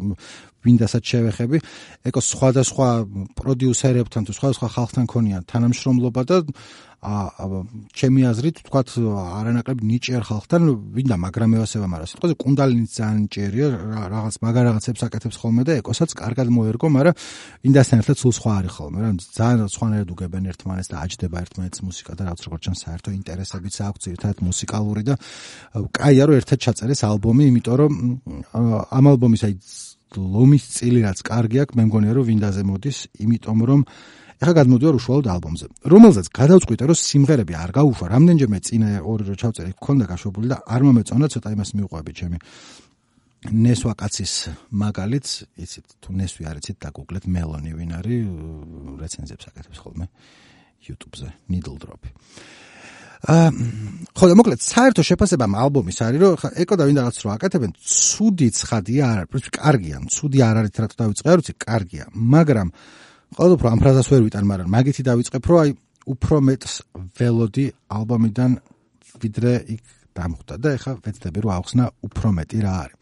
ვინდასაც 0.62 1.02
შევეხები 1.10 1.58
ეკო 2.06 2.20
სხვადასხვა 2.22 2.88
პროდიუსერებთან 3.34 4.22
თუ 4.30 4.32
სხვადასხვა 4.38 4.68
ხალხთან 4.78 5.04
ქონიან 5.10 5.42
თანამშრომლობა 5.50 6.22
და 6.30 6.36
ჩემი 7.04 8.22
აზრით 8.30 8.56
თქვათ 8.64 8.88
არანაკლებ 9.04 9.78
ნიჭიერ 9.84 10.22
ხალხთან 10.24 10.62
ვინდა 10.96 11.16
მაგრამ 11.20 11.50
ევასება 11.58 11.86
მაგრამ 11.92 12.08
სიტყვაზე 12.08 12.34
კუნდალინიც 12.40 12.90
ძალიან 12.96 13.18
ნიჭიერია 13.24 13.66
რაღაც 14.14 14.34
მაგარ 14.40 14.64
რაღაცებს 14.68 15.00
აკეთებს 15.04 15.36
ხოლმე 15.36 15.62
და 15.68 15.72
ეკოსაც 15.84 16.10
კარგად 16.16 16.48
მოერგო 16.48 16.86
მაგრამ 16.96 17.14
ვინდასთან 17.64 17.98
ერთად 18.00 18.16
სულ 18.24 18.32
სხვა 18.40 18.52
არის 18.64 18.72
ხოლმე 18.72 18.98
რა. 19.04 19.10
ძალიან 19.36 19.68
სხვანაირად 19.68 20.08
უგებენ 20.14 20.44
ერთმანეთს 20.48 20.88
და 20.88 20.96
აჯდება 21.04 21.36
ერთმანეთს 21.44 21.78
მუსიკა 21.84 22.12
და 22.16 22.22
რაღაც 22.24 22.40
როგორც 22.48 22.62
ჩანს 22.64 22.80
საერთო 22.88 23.10
ინტერესებიც 23.20 23.74
აქვს 23.84 24.04
ერთად 24.14 24.36
მუსიკალური 24.48 25.02
და 25.04 25.14
კაია 25.92 26.24
რომ 26.24 26.36
ერთად 26.40 26.58
ჩაწერეს 26.64 27.00
ალბომი 27.04 27.42
იმიტომ 27.52 27.76
რომ 27.84 27.92
ამ 28.96 29.04
ალბომის 29.12 29.42
აი 29.44 29.54
ლომის 30.14 30.64
წილი 30.78 31.00
რაც 31.04 31.18
კარგი 31.26 31.58
აქვს 31.64 31.76
მე 31.78 31.84
მგონია 31.88 32.12
რომ 32.16 32.24
ვინდაზე 32.30 32.62
მოდის 32.70 32.98
იმიტომ 33.24 33.58
რომ 33.68 33.80
ახლა 34.42 34.54
გადმოდივარ 34.60 34.94
უშუალოდ 34.98 35.26
ალბომზე. 35.34 35.66
რომელზეც 35.92 36.26
გადავწყვიტე 36.40 36.84
რომ 36.90 36.98
სიმღერები 36.98 37.54
არ 37.54 37.70
გაუშვა 37.78 38.06
რამდენჯერმე 38.14 38.58
წინა 38.66 38.88
ორი 39.02 39.22
რო 39.28 39.34
ჩავწერე 39.38 39.70
ქონდა 39.78 40.04
გაშვებული 40.10 40.46
და 40.52 40.56
არ 40.64 40.80
მომეწონა 40.86 41.26
ცოტა 41.34 41.48
იმას 41.54 41.70
მიუყვები 41.78 42.12
ჩემი 42.18 42.38
ნესვა 43.44 43.92
კაცის 44.00 44.34
მაგალითს. 44.72 45.30
იცით 45.60 45.86
თუ 46.00 46.08
ნესვი 46.16 46.42
არ 46.48 46.56
იცით 46.64 46.78
დაგუგლეთ 46.80 47.24
მელონი 47.28 47.72
ვინ 47.76 47.90
არის 48.00 48.22
რეცენზიებს 49.04 49.44
აკეთებს 49.52 49.78
ხოლმე 49.84 50.06
YouTube-ზე 50.88 51.28
needle 51.48 51.76
drop. 51.80 52.08
აა 53.24 53.48
ხო 54.12 54.26
და 54.28 54.34
მოკლედ 54.36 54.60
საერთო 54.60 55.00
შეფასება 55.00 55.48
ამ 55.48 55.54
ალბომის 55.56 55.98
არის 56.04 56.20
რომ 56.20 56.56
ეკო 56.60 56.74
და 56.76 56.84
ვინ 56.84 56.98
რაღაც 57.00 57.16
რო 57.24 57.30
აკეთებენ 57.36 57.70
ცუდი 57.80 58.48
ცხადია 58.52 59.04
არ 59.08 59.18
არის. 59.24 59.48
კარგია 59.48 59.96
ცუდი 60.12 60.38
არ 60.44 60.56
არის 60.60 60.72
რა 60.76 60.84
უნდა 60.84 60.96
დავიწყე 61.00 61.28
არ 61.32 61.38
ვიცი 61.40 61.54
კარგია 61.64 62.04
მაგრამ 62.12 62.68
ყოველდღე 63.34 63.68
ამ 63.74 63.80
ფრაზას 63.82 64.08
ვერ 64.12 64.22
ვიტან, 64.26 64.44
მაგრამ 64.46 64.68
მაგითი 64.74 65.02
დავიწყებ, 65.10 65.42
რომ 65.50 65.58
აი 65.64 65.70
უფრო 66.04 66.36
მეტს 66.48 66.72
ველოდი 67.18 67.66
ალბომიდან 67.98 68.50
ვიდრე 69.22 69.52
იქ 69.74 69.82
დამხვდა 70.14 70.54
და 70.62 70.68
ეხლა 70.78 70.92
ვეცდები 71.04 71.38
რომ 71.42 71.52
ავხსნა 71.58 71.84
უფრო 72.06 72.28
მეტი 72.38 72.58
რა 72.64 72.74
არის. 72.84 72.98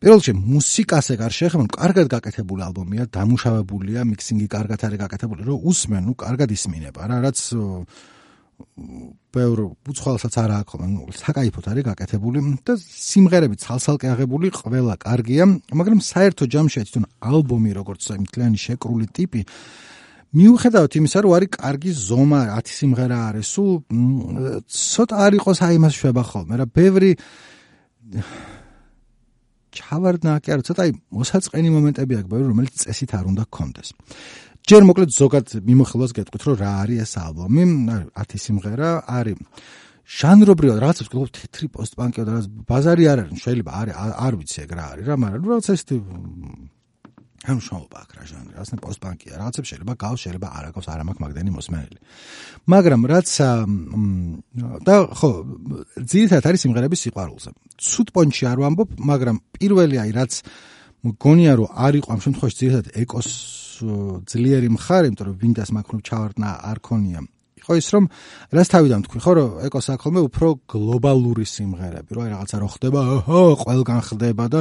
პირველ 0.00 0.18
რიგში 0.20 0.32
მუსიკას 0.32 1.06
ეგ 1.12 1.20
არ 1.26 1.32
შეეხება, 1.36 1.62
ნუ 1.66 1.72
კარგად 1.76 2.06
გაკეთებული 2.08 2.62
ალბომია, 2.64 3.04
დამუშავებულია, 3.12 4.00
მიქსინგი 4.08 4.46
კარგად 4.48 4.80
არის 4.86 4.98
გაკეთებული, 5.04 5.42
რომ 5.44 5.58
უსმენ, 5.60 6.02
ნუ 6.08 6.14
კარგად 6.24 6.48
ისმინება 6.56 7.00
რა, 7.04 7.16
რაც 7.20 7.38
ბევრ 9.34 9.58
უცხოელსაც 9.90 10.34
არ 10.42 10.50
აქვს 10.60 10.70
ხოლმე, 10.70 10.86
ნუ 10.90 11.02
საკაიფოთ 11.20 11.66
არის 11.70 11.84
გაკეთებული 11.90 12.38
და 12.66 12.74
სიმღერები 12.80 13.56
ცალ-ცალკე 13.62 14.06
აღებული 14.14 14.50
ყველა 14.54 14.94
კარგია, 15.00 15.44
მაგრამ 15.74 16.00
საერთო 16.00 16.44
ჯამში 16.50 16.84
თვითონ 16.86 17.06
ალბომი 17.30 17.70
როგორც 17.78 18.02
აი 18.10 18.18
მთლიანი 18.26 18.58
შეკრული 18.58 19.06
ტიპი 19.14 19.42
მიუხედავად 20.30 20.94
იმისა, 20.94 21.18
რომ 21.26 21.32
არის 21.36 21.50
კარგი 21.58 21.90
ზომა, 21.90 22.40
10 22.54 22.70
სიმღერა 22.70 23.18
არის, 23.30 23.46
სულ 23.50 23.70
ცოტა 24.70 25.14
არ 25.26 25.32
იყოს 25.40 25.58
აი 25.66 25.76
მას 25.82 25.94
შვება 25.98 26.22
ხოლმე, 26.30 26.54
რა 26.60 26.66
ბევრი 26.70 27.10
ჩავარდნა 29.74 30.32
კი 30.42 30.54
არა, 30.54 30.62
ცოტა 30.70 30.86
აი 30.86 30.92
მოსაწყენი 31.18 31.68
მომენტები 31.74 32.12
აქვს, 32.20 32.30
ბევრი 32.30 32.46
რომელიც 32.46 32.74
წესით 32.78 33.10
არ 33.18 33.24
უნდა 33.30 33.44
გქონდეს. 33.50 33.88
ჯერ 34.70 34.84
მოკლედ 34.86 35.10
ზოგად 35.10 35.52
მიმოხილვას 35.66 36.12
გეტყვით 36.14 36.42
რომ 36.46 36.58
რა 36.60 36.72
არის 36.84 36.98
ეს 37.02 37.14
ალბომი? 37.18 37.62
10 38.14 38.42
სიმღერა 38.44 38.90
არის 39.18 39.40
ჟანრობრივად 40.10 40.78
რაღაცა 40.82 41.06
ვთქვი 41.06 41.30
თეთრი 41.38 41.66
პოსტპანკი 41.74 42.26
და 42.26 42.36
ბაზარი 42.70 43.04
არ 43.10 43.22
არის 43.24 43.42
შეიძლება 43.46 43.72
არის 43.80 43.94
არ 44.26 44.36
ვიცი 44.38 44.58
ეგ 44.62 44.70
რა 44.78 44.84
არის 44.94 45.04
რა 45.10 45.16
მაგრამ 45.22 45.48
რაღაცა 45.50 45.72
ეს 45.74 45.84
ანუ 47.40 47.60
შოუბა 47.64 47.98
აქ 48.04 48.10
რა 48.14 48.24
ჟანრი 48.30 48.52
რაღაცა 48.52 48.76
პოსტპანკია 48.84 49.34
რაღაცა 49.40 49.60
შეიძლება 49.70 49.94
გავს 49.96 50.20
შეიძლება 50.24 50.48
არ 50.60 50.64
აკავს 50.70 50.86
არ 50.92 51.00
მაქვს 51.08 51.22
მაგდენი 51.24 51.50
მოსმენელი. 51.56 51.98
მაგრამ 52.68 53.00
რაც 53.10 53.28
და 54.86 54.94
ხო 55.18 55.30
ძირითადად 56.04 56.44
არის 56.50 56.60
სიმღერების 56.64 57.00
სიყვარულზე. 57.00 57.50
ცუდ 57.80 58.08
პონჩი 58.12 58.44
არ 58.52 58.58
ვამბობ 58.60 58.88
მაგრამ 59.10 59.36
პირველი 59.56 59.96
აი 60.04 60.10
რაც 60.20 60.32
მგონია 61.00 61.52
რომ 61.56 61.68
არ 61.86 61.92
იყო 61.96 62.08
ამ 62.12 62.20
შემთხვევაში 62.28 62.56
ძირითადად 62.60 62.86
ეკოს 63.00 63.28
ძლიერი 64.30 64.68
მხარე, 64.76 65.06
იმიტომ 65.10 65.26
რომ 65.30 65.36
ვინდას 65.40 65.70
მაქნუ 65.76 65.98
ჩავარდნა 66.06 66.48
არ 66.70 66.78
ქონია. 66.80 67.20
იყო 67.60 67.72
ის 67.76 67.88
რომ 67.92 68.04
რას 68.56 68.68
თავიდან 68.72 69.00
თქვი 69.04 69.18
ხო 69.20 69.32
რომ 69.36 69.50
ეკო 69.68 69.80
საქოლმე 69.84 70.20
უფრო 70.28 70.48
გლობალური 70.64 71.44
სიმღერები, 71.44 72.10
რომ 72.16 72.22
აი 72.24 72.30
რაღაცა 72.34 72.56
რო 72.60 72.68
ხდება, 72.74 73.00
ოჰო, 73.20 73.40
ყველგან 73.62 74.00
ხდება 74.08 74.44
და 74.48 74.60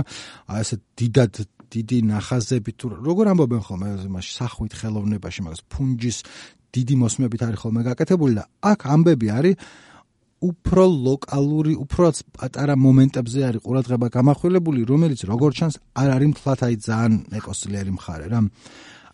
აი 0.52 0.60
ესე 0.64 0.76
დიდად 1.00 1.34
დიდი 1.70 1.98
ნახაზები 2.10 2.72
თუ 2.76 2.86
როგორ 3.08 3.26
ამბობენ 3.34 3.62
ხოლმე 3.62 3.88
იმაში 4.10 4.32
სახვით 4.36 4.74
ხელოვნებაში 4.80 5.42
მაგას 5.46 5.62
ფუნჯის 5.70 6.18
დიდი 6.76 6.96
მოსმებით 7.04 7.42
არის 7.46 7.60
ხოლმე 7.62 7.82
გაკეთებული 7.90 8.34
და 8.40 8.44
აქ 8.72 8.80
ამბები 8.94 9.28
არის 9.38 9.56
უფრო 10.40 10.84
ლოკალური, 10.88 11.74
უფრო 11.84 12.10
პატარა 12.32 12.76
მომენტებზე 12.80 13.40
არის 13.50 13.64
ყურადღება 13.66 14.08
გამახვილებული, 14.08 14.88
რომელიც 14.88 15.28
როგორც 15.28 15.54
ჩანს 15.60 15.76
არ 16.00 16.10
არის 16.16 16.30
მთლად 16.32 16.60
აი 16.64 16.76
ძალიან 16.80 17.14
ეკოსლიერი 17.40 17.92
მხარე 18.00 18.28
რა. 18.32 18.40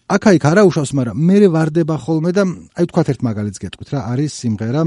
აქა-იქ 0.06 0.44
არა 0.46 0.64
უშავს, 0.70 0.92
მაგრამ 0.94 1.18
მე 1.18 1.38
ვარდება 1.50 1.96
ხოლმე 1.98 2.32
და 2.36 2.44
აი 2.78 2.86
თქვათ 2.92 3.08
ერთ 3.16 3.22
მაგალითს 3.26 3.62
გეტყვით 3.64 3.90
რა, 3.90 4.00
არის 4.14 4.32
სიმღერა 4.38 4.82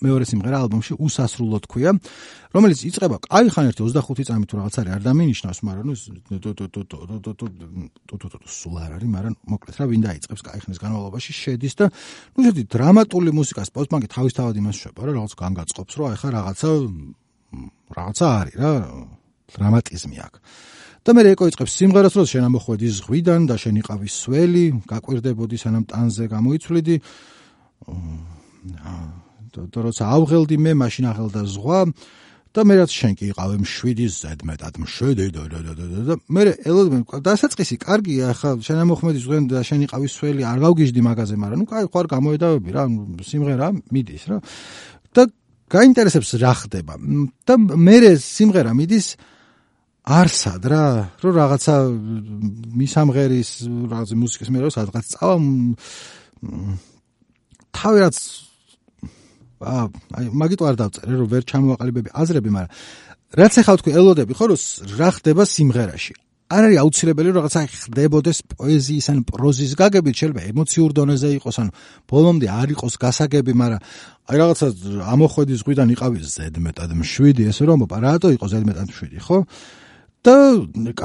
მეორე 0.00 0.24
სიმღერა 0.24 0.58
ალბომში 0.64 0.96
უსასრულო 0.96 1.58
თქვია, 1.66 1.92
რომელიც 2.56 2.78
იწყება 2.88 3.18
კაი 3.26 3.50
ხან 3.52 3.68
ერთი 3.68 3.82
25 3.84 4.24
წამი 4.30 4.46
თუ 4.48 4.54
რაღაც 4.56 4.74
არის, 4.80 4.92
არ 4.96 5.02
დამინიშნავს, 5.04 5.60
მაგრამ 5.68 5.84
ნუ 5.90 5.94
სულ 8.48 8.76
არ 8.80 8.90
არის, 8.96 9.08
მაგრამ 9.12 9.34
მოკლედ 9.44 9.76
რა 9.76 9.84
ვინ 9.92 10.02
დაიწყებს 10.08 10.42
კაი 10.46 10.60
ხნის 10.64 10.80
განმავლობაში 10.80 11.32
შედის 11.36 11.74
და 11.76 11.90
ნუ 12.38 12.40
შედი 12.48 12.62
დრამატული 12.64 13.30
მუსიკას 13.36 13.68
პოსტმანკი 13.76 14.08
თავისთავად 14.08 14.56
იმას 14.56 14.76
შვება, 14.88 15.00
რა 15.04 15.12
რაღაც 15.20 15.32
განგაწყობს, 15.36 15.92
რომ 16.00 16.06
აი 16.08 16.16
ხა 16.16 16.28
რაღაცა 16.38 16.70
რაღაცა 17.92 18.26
არის 18.40 18.56
რა, 18.56 18.72
დრამატიზმი 19.52 20.16
აქვს. 20.24 20.40
და 21.08 21.16
მე 21.16 21.22
ეკო 21.32 21.48
იწყებს 21.48 21.72
სიმღერას, 21.72 22.14
რომ 22.20 22.26
შენ 22.28 22.44
ამოხვედი 22.52 22.88
ზღვიდან 23.00 23.48
და 23.48 23.56
შენ 23.56 23.80
იყავის 23.80 24.14
სველი, 24.28 24.64
გაკვირდებოდი 24.92 25.56
სანამ 25.56 25.84
ტანზე 25.88 26.24
გამოიცვლიდი. 26.28 26.96
და 29.48 29.80
როცა 29.88 30.04
ავღელდი 30.04 30.56
მე 30.60 30.72
მაშინ 30.76 31.04
აღელდა 31.10 31.42
ზღვა 31.48 31.80
და 32.52 32.64
მე 32.64 32.74
რაც 32.80 32.90
შენ 32.92 33.12
კი 33.18 33.24
იყავე 33.32 33.56
მშვიდი 33.64 34.06
ზედმეტად 34.12 34.74
მშვიდი 34.82 35.26
და 35.32 36.14
მე 36.28 36.42
ელოდმენ 36.68 37.02
დასაწყისი 37.24 37.76
კარგია 37.80 38.32
ახლა 38.32 38.50
შენ 38.66 38.78
ამოხმედი 38.84 39.18
ზღვენ 39.24 39.44
და 39.52 39.62
შენ 39.68 39.80
იყავის 39.88 40.12
სველი 40.18 40.42
არ 40.48 40.58
გავგიჟდი 40.64 41.00
მაგაზე 41.08 41.34
მაგრამ 41.40 41.58
ნუ 41.62 41.66
კაი 41.72 41.88
ხარ 41.92 42.06
გამოედავები 42.12 42.70
რა 42.76 42.84
სიმღერა 43.24 43.68
მიდის 43.92 44.24
რა. 44.28 44.38
და 45.14 45.22
გაინტერესებს 45.68 46.30
რა 46.40 46.52
ხდება. 46.60 46.94
და 47.46 47.54
მე 47.56 47.96
სიმღერა 48.16 48.72
მიდის 48.76 49.06
არსად 50.08 50.62
რა 50.72 50.84
რომ 51.20 51.32
რაღაცა 51.36 51.74
მისამღერის 52.80 53.50
რაღაც 53.92 54.10
მუსიკის 54.16 54.48
მე 54.52 54.58
რა 54.64 54.70
სადღაც 54.72 55.04
წავა 55.14 55.36
თავი 57.76 57.98
რაც 58.06 58.16
აი 59.58 60.30
მაგიტო 60.38 60.64
არ 60.70 60.76
დავწერე 60.78 61.14
რომ 61.18 61.28
ვერ 61.34 61.42
ჩამოაყალიბები 61.50 62.14
აზრები, 62.14 62.50
მაგრამ 62.54 62.70
რაც 63.38 63.54
ახლა 63.58 63.74
თქვი 63.82 63.92
ელოდები 63.98 64.32
ხო 64.38 64.44
რომ 64.54 64.60
რა 64.98 65.10
ხდება 65.18 65.42
სიმღერაში. 65.42 66.14
არ 66.48 66.62
არის 66.64 66.78
აუცილებელი 66.80 67.28
რომ 67.28 67.36
რაღაცა 67.44 67.60
ხდებოდეს 67.68 68.38
პოეზიის 68.56 69.06
ან 69.12 69.18
პროზის 69.28 69.72
გაგებით, 69.76 70.14
შეიძლება 70.16 70.42
ემოციურ 70.48 70.90
დონეზე 70.96 71.28
იყოს, 71.36 71.56
ანუ 71.60 71.70
ბოლომდე 72.08 72.46
არ 72.48 72.68
იყოს 72.72 72.94
გასაგები, 73.04 73.52
მაგრამ 73.52 73.80
აი 74.32 74.36
რაღაცა 74.40 74.66
ამოხვედი 75.12 75.54
ზღვიდან 75.60 75.88
იყავი 75.92 76.18
ზედმეტად 76.24 76.90
მშვიდი, 77.02 77.42
ესე 77.52 77.62
რომ 77.68 77.84
რატო 77.84 78.28
იყო 78.32 78.46
ზედმეტად 78.48 78.86
მშვიდი, 78.88 79.18
ხო? 79.28 79.38
და 80.26 80.34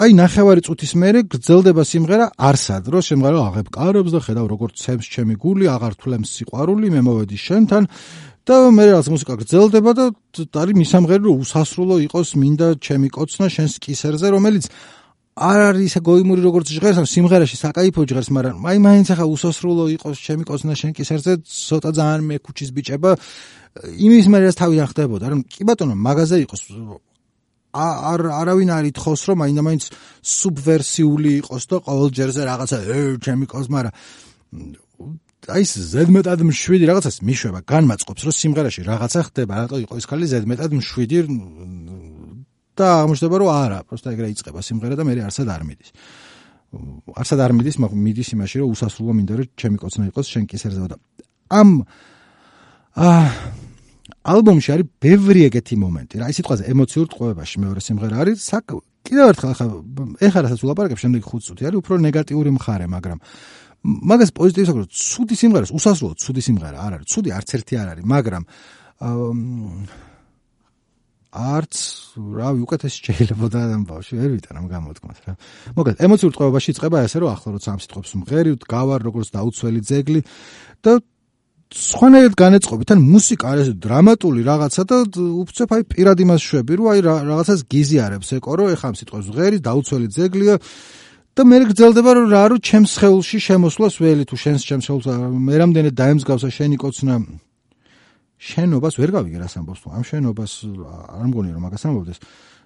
აი 0.03 0.11
ნახევარი 0.17 0.61
წუთის 0.65 0.93
მერე 0.97 1.19
გრძელდება 1.29 1.83
სიმღერა 1.85 2.27
არსად, 2.49 2.89
რომ 2.93 3.03
შემღერო 3.07 3.39
აღებ 3.47 3.67
კარებს 3.73 4.11
და 4.15 4.19
ხედავ 4.25 4.45
როგორც 4.53 4.73
ცემს 4.83 5.05
ჩემი 5.13 5.35
გული, 5.37 5.69
აღარ 5.69 5.93
თვლემს 6.01 6.29
სიყვარული, 6.33 6.87
მე 6.93 7.01
მოვედი 7.07 7.37
შენთან 7.37 7.83
და 8.43 8.55
მე 8.75 8.85
რაც 8.91 9.07
მუსიკა 9.13 9.33
გრძელდება 9.39 9.91
და 9.95 10.05
არის 10.59 10.75
მისამღერი 10.75 11.23
რომ 11.23 11.43
უსასრულო 11.45 11.95
იყოს 12.11 12.29
მინდა 12.41 12.67
ჩემი 12.83 13.07
კოცნა 13.15 13.47
შენს 13.47 13.79
კისერზე 13.79 14.27
რომელიც 14.35 14.67
არ 15.33 15.59
არის 15.71 15.85
ისე 15.89 15.99
გოიმური 16.05 16.41
როგორც 16.43 16.67
ჟღერს 16.75 16.97
ამ 17.01 17.07
სიმღერაში 17.07 17.57
საკაიფო 17.57 18.03
ჟღერს 18.03 18.29
მაგრამ 18.35 18.67
აი 18.69 18.77
მაინც 18.83 19.07
ახლა 19.15 19.25
უსასრულო 19.31 19.85
იყოს 19.95 20.17
ჩემი 20.27 20.43
კოცნა 20.43 20.73
შენ 20.75 20.91
კისერზე 20.93 21.31
ცოტა 21.41 21.89
ძალიან 21.97 22.21
მე 22.29 22.35
ქუჩის 22.45 22.69
ბიჭება 22.75 23.11
იმის 23.97 24.25
მე 24.29 24.37
რაც 24.43 24.55
თავი 24.61 24.77
ახდებოდა 24.85 25.25
რომ 25.33 25.39
კი 25.49 25.63
ბატონო 25.65 25.95
მაგაზე 25.97 26.37
იყოს 26.45 26.61
არ 27.78 28.20
არავინ 28.32 28.70
არ 28.74 28.84
ითხოვს 28.90 29.22
რომ 29.28 29.38
მაინდა 29.44 29.62
მაინც 29.68 29.84
სუბვერსიული 30.24 31.30
იყოს 31.44 31.64
და 31.68 31.76
ყოველ 31.84 32.08
ჯერზე 32.18 32.42
რაღაცა 32.48 32.76
ჩემი 33.24 33.46
კოცნა 33.46 33.74
მაგრამ 33.76 33.92
აი 35.48 35.64
ეს 35.64 35.72
ზედმეტად 35.94 36.42
მშვიდი 36.44 36.84
რაღაცას 36.90 37.16
მიშვება, 37.24 37.60
განმაწყობს, 37.64 38.22
რომ 38.26 38.34
სიმღერაში 38.36 38.82
რაღაცა 38.84 39.20
ხდება, 39.28 39.52
რატო 39.64 39.76
იყო 39.86 39.94
ეს 39.96 40.06
ხალი 40.10 40.26
ზედმეტად 40.28 40.70
მშვიდი 40.76 41.18
და 42.76 42.86
აღმოჩნდება, 43.00 43.36
რომ 43.40 43.48
არა, 43.48 43.78
просто 43.88 44.12
ეგრე 44.12 44.28
იწება 44.34 44.60
სიმღერა 44.60 44.98
და 44.98 45.04
მე 45.08 45.12
არსად 45.24 45.48
არ 45.48 45.62
მიდის. 45.64 45.88
არსად 47.16 47.40
არ 47.40 47.52
მიდის, 47.56 47.76
მაგრამ 47.80 48.00
მიდის 48.02 48.28
იმაში, 48.36 48.56
რომ 48.60 48.68
უსასრულო 48.76 49.12
მინდა 49.16 49.34
რომ 49.40 49.48
ჩემი 49.56 49.76
კოცნა 49.80 50.04
იყოს 50.12 50.26
შენ 50.28 50.44
კისერზე 50.52 50.80
და 50.84 50.96
ამ 51.48 51.68
აა 52.92 53.24
ალბომში 54.23 54.69
არის 54.73 54.87
ბევრი 55.03 55.41
ეგეთი 55.49 55.75
მომენტი. 55.83 56.15
რა, 56.23 56.29
ის 56.31 56.37
სიტყვაზე 56.39 56.63
ემოციურ 56.73 57.07
ტყვევაში 57.11 57.57
მეორე 57.63 57.81
სიმღერა 57.83 58.15
არის, 58.23 58.37
საკ 58.39 58.65
კიდევ 59.03 59.25
ერთხელ 59.33 59.49
ახლა 59.51 59.65
ეხლა 60.23 60.39
რასაც 60.47 60.59
ულაპარაკებ, 60.63 60.99
შემდეგ 61.03 61.21
5 61.27 61.43
წუთი 61.43 61.63
არის 61.67 61.79
უფრო 61.83 61.93
ნეგატიური 62.07 62.51
მხარე, 62.55 62.85
მაგრამ 62.87 63.19
მაგას 63.83 64.31
პოზიტივს 64.31 64.69
აქვს 64.71 65.03
ცუდი 65.11 65.35
სიმღერას 65.35 65.71
უსასრულო 65.75 66.15
ცუდი 66.23 66.41
სიმღერა 66.47 66.77
არ 66.87 66.93
არის 66.97 67.07
ცუდი 67.11 67.29
არც 67.35 67.49
ერთი 67.59 67.73
არ 67.83 67.87
არის 67.93 68.05
მაგრამ 68.07 68.43
არც 71.33 71.73
რავი 72.39 72.59
უკეთეს 72.63 72.95
შეიძლება 73.03 73.47
და 73.51 73.61
ბავშვი 73.89 74.15
ვერ 74.21 74.31
ვიტან 74.37 74.59
ამ 74.61 74.67
გამოთქმას 74.71 75.19
რა 75.27 75.33
მოკლედ 75.75 76.03
ემოციურ 76.07 76.31
წყობაში 76.37 76.71
წება 76.79 77.03
ესე 77.03 77.17
რომ 77.19 77.33
ახლა 77.33 77.49
როცა 77.57 77.69
ამ 77.73 77.79
სიტყვებს 77.83 78.11
მღერივ 78.23 78.55
გავარ 78.71 78.99
როგორც 79.03 79.27
დაუცველი 79.35 79.81
ძეგლი 79.83 80.21
და 80.85 80.91
სხვანაირად 81.73 82.35
განეწყობით 82.37 82.91
ან 82.93 82.99
მუსიკა 83.01 83.45
არის 83.49 83.69
დრამატული 83.81 84.43
რაღაცა 84.45 84.83
და 84.89 84.97
უფცებ 85.17 85.71
აი 85.73 85.83
პირად 85.89 86.17
იმას 86.21 86.41
შვები 86.45 86.77
რომ 86.77 86.89
აი 86.93 86.99
რაღაცას 87.01 87.63
გიზიარებს 87.73 88.29
ეკო 88.37 88.53
რომ 88.61 88.73
ეხა 88.77 88.85
ამ 88.93 88.95
სიტყვებს 88.99 89.27
მღერი 89.33 89.57
დაუცველი 89.67 90.07
ძეგლია. 90.13 90.55
და 91.33 91.41
მე 91.49 91.57
გრძელდება 91.65 92.11
რომ 92.13 92.25
რა 92.29 92.43
რო 92.53 92.57
ჩემს 92.61 92.93
ხეულში 93.01 93.37
შემოსვლას 93.41 93.95
ველი 94.05 94.23
თუ 94.29 94.35
შენს 94.37 94.61
ჩემს 94.69 94.85
ხეულს 94.85 95.07
მე 95.33 95.55
რამდენი 95.61 95.89
დაემსგავსა 95.97 96.49
შენი 96.53 96.77
კოცნა. 96.77 97.15
შენობას 98.37 98.93
ვერ 99.01 99.09
გავიგე 99.17 99.37
რას 99.41 99.53
ამბობს 99.57 99.81
თუ? 99.81 99.87
ამ 99.97 100.03
შენობას 100.05 100.51
არ 101.09 101.25
მგონია 101.25 101.53
რომ 101.57 101.63
მაგას 101.65 101.83
ამბობდეს 101.89 102.19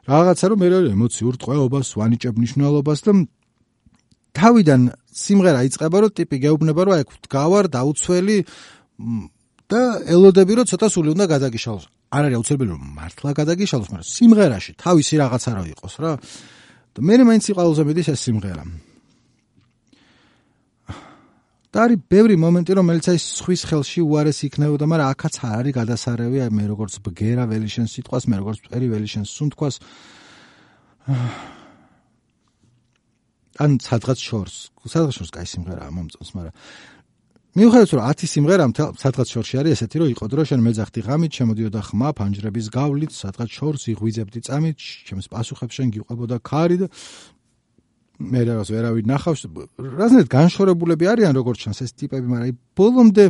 რაღაცა 0.04 0.46
რომ 0.52 0.58
მე 0.60 0.68
ემოციურ 0.92 1.34
ტყვეობას 1.40 1.88
ვანიჭებ 1.96 2.36
ნიშნულობას 2.44 3.00
და 3.08 3.12
თავიდან 4.36 4.82
სიმღერა 5.16 5.60
იწყება 5.68 5.98
რომ 6.04 6.12
ტიპი 6.18 6.36
გეუბნება 6.44 6.82
რომ 6.86 6.94
აი 6.98 7.04
გავარ 7.32 7.66
დაუცველი 7.74 8.38
და 8.98 9.82
ელოდები 10.08 10.54
რომ 10.58 10.66
ცოტა 10.72 10.88
სული 10.90 11.10
უნდა 11.14 11.26
გადაგიშალოს. 11.28 11.86
არ 12.08 12.24
არის 12.28 12.38
აუცილებელი 12.40 12.72
რომ 12.72 12.84
მართლა 12.98 13.30
გადაგიშალოს, 13.36 13.90
მაგრამ 13.92 14.08
სიმღერაში 14.18 14.72
თავისი 14.80 15.14
რაღაცა 15.22 15.50
რა 15.54 15.64
იყოს 15.76 15.96
რა. 16.02 16.12
და 16.96 17.00
მე 17.04 17.16
მაინც 17.30 17.46
იყალოზე 17.52 17.84
მიდის 17.84 18.08
ეს 18.16 18.22
სიმღერა. 18.26 18.64
და 21.68 21.78
არის 21.84 22.00
ბევრი 22.10 22.36
მომენტი 22.42 22.72
რომელიც 22.80 23.06
აი 23.12 23.20
სხვის 23.22 23.62
ხელში 23.70 24.02
უარეს 24.02 24.40
იქნებოდა, 24.48 24.86
მაგრამ 24.88 25.08
აქაც 25.14 25.36
არ 25.46 25.56
არის 25.60 25.74
გადასარევი, 25.78 26.38
აი 26.48 26.52
მე 26.58 26.64
როგორც 26.74 26.94
ბგერა 27.06 27.44
ველიშენს 27.52 27.92
სიტყვას, 27.92 28.24
მე 28.32 28.36
როგორც 28.42 28.58
პერი 28.66 28.88
ველიშენს 28.88 29.30
სუნთქვას. 29.36 29.76
ან 33.62 33.72
სადღაც 33.84 34.20
შორს, 34.22 34.56
სადღაც 34.90 35.14
შორს 35.18 35.32
კაი 35.34 35.48
სიმღერაა 35.54 35.92
მომწონს, 35.92 36.30
მაგრამ 36.34 36.56
მიუხედავად 37.58 37.92
რომ 37.98 38.04
10 38.14 38.30
სიმღერა 38.30 38.66
სადღაც 39.02 39.28
შორში 39.34 39.56
არის 39.58 39.72
ესეთი 39.78 39.98
რომ 39.98 40.10
იყო 40.14 40.26
დრო 40.30 40.44
შენ 40.46 40.60
მეძახდი 40.62 41.02
ღამით 41.08 41.32
შემოდიოდა 41.38 41.82
ხმა 41.88 42.10
ფანჯრების 42.18 42.68
გავლით 42.70 43.12
სადღაც 43.18 43.50
შორს 43.50 43.84
იღვიძებდი 43.98 44.40
წამით 44.46 44.78
ჩემს 44.78 45.26
პასუხებს 45.34 45.74
შენ 45.74 45.88
გიყვებოდა 45.98 46.38
ქარი 46.46 46.78
და 46.86 46.88
მე 48.18 48.42
რაღაც 48.50 48.68
ვერავინ 48.74 49.06
ნახავს. 49.10 49.42
რაზნეთ 49.78 50.28
განშორებულები 50.30 51.06
არიან 51.06 51.34
როგორც 51.38 51.58
ჩანს 51.66 51.82
ეს 51.86 51.92
ტიპები 51.98 52.26
მაგრამ 52.30 52.46
აი 52.46 52.54
ბოლომდე 52.78 53.26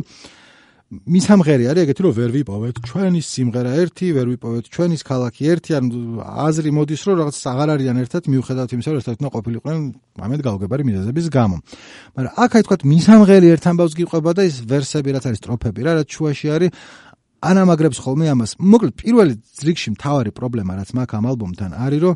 მისამღერი 0.88 1.66
არის 1.68 1.84
ეგეთი 1.84 2.00
რომ 2.00 2.12
ვერ 2.16 2.30
ვიპოვეთ 2.32 2.76
ჩვენი 2.88 3.20
სიმღერა 3.20 3.72
ერთი 3.76 4.06
ვერ 4.16 4.26
ვიპოვეთ 4.32 4.68
ჩვენის 4.72 5.02
ქალაქი 5.04 5.42
ერთი 5.52 5.74
ან 5.76 5.84
აზრი 6.48 6.70
მოდის 6.72 7.02
რომ 7.04 7.16
რაღაც 7.20 7.36
აღარ 7.52 7.68
არიან 7.76 7.96
ერთად 8.00 8.22
მიუხედავად 8.32 8.72
იმისა 8.72 8.90
რომ 8.96 9.00
ერთად 9.04 9.20
უნდა 9.20 9.30
ყოფილიყვნენ 9.36 9.76
ამეთ 10.24 10.40
გავგებარი 10.48 10.82
მიზეზების 10.88 11.26
გამო. 11.28 11.56
მაგრამ 12.16 12.32
აქ 12.40 12.52
აი 12.56 12.62
თქვა 12.64 12.76
მისამღერი 12.88 13.46
ერთ 13.52 13.64
ამბავს 13.68 13.94
გიყვება 14.00 14.30
და 14.32 14.42
ის 14.48 14.56
ვერსები 14.64 15.08
რაც 15.12 15.24
არის 15.28 15.38
სტროფები 15.44 15.80
რა 15.84 15.92
რაც 16.00 16.08
შუაში 16.08 16.46
არის 16.56 16.70
ანამაგრებს 17.38 17.98
ხოლმე 18.00 18.26
ამას. 18.32 18.50
მოკლედ 18.56 18.92
პირველი 18.96 19.34
ძრიგში 19.60 19.88
მთავარი 19.92 20.30
პრობლემა 20.32 20.72
რაც 20.80 20.90
მაქვს 20.96 21.16
ამ 21.20 21.24
ალბომთან 21.28 21.70
არის 21.84 22.00
რომ 22.00 22.14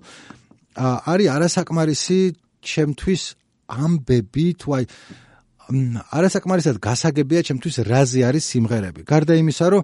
არის 1.13 1.29
არასაკმარისი 1.37 2.21
ჩემთვის 2.65 3.23
ამბები 3.69 4.47
თუ 4.57 4.69
აი 4.81 4.85
არასაკმარისად 5.71 6.77
გასაგებია 6.83 7.41
ჩემთვის 7.47 7.77
რაზე 7.87 8.21
არის 8.29 8.45
სიმღერები. 8.53 9.01
გარდა 9.07 9.35
იმისა, 9.39 9.67
რომ 9.73 9.83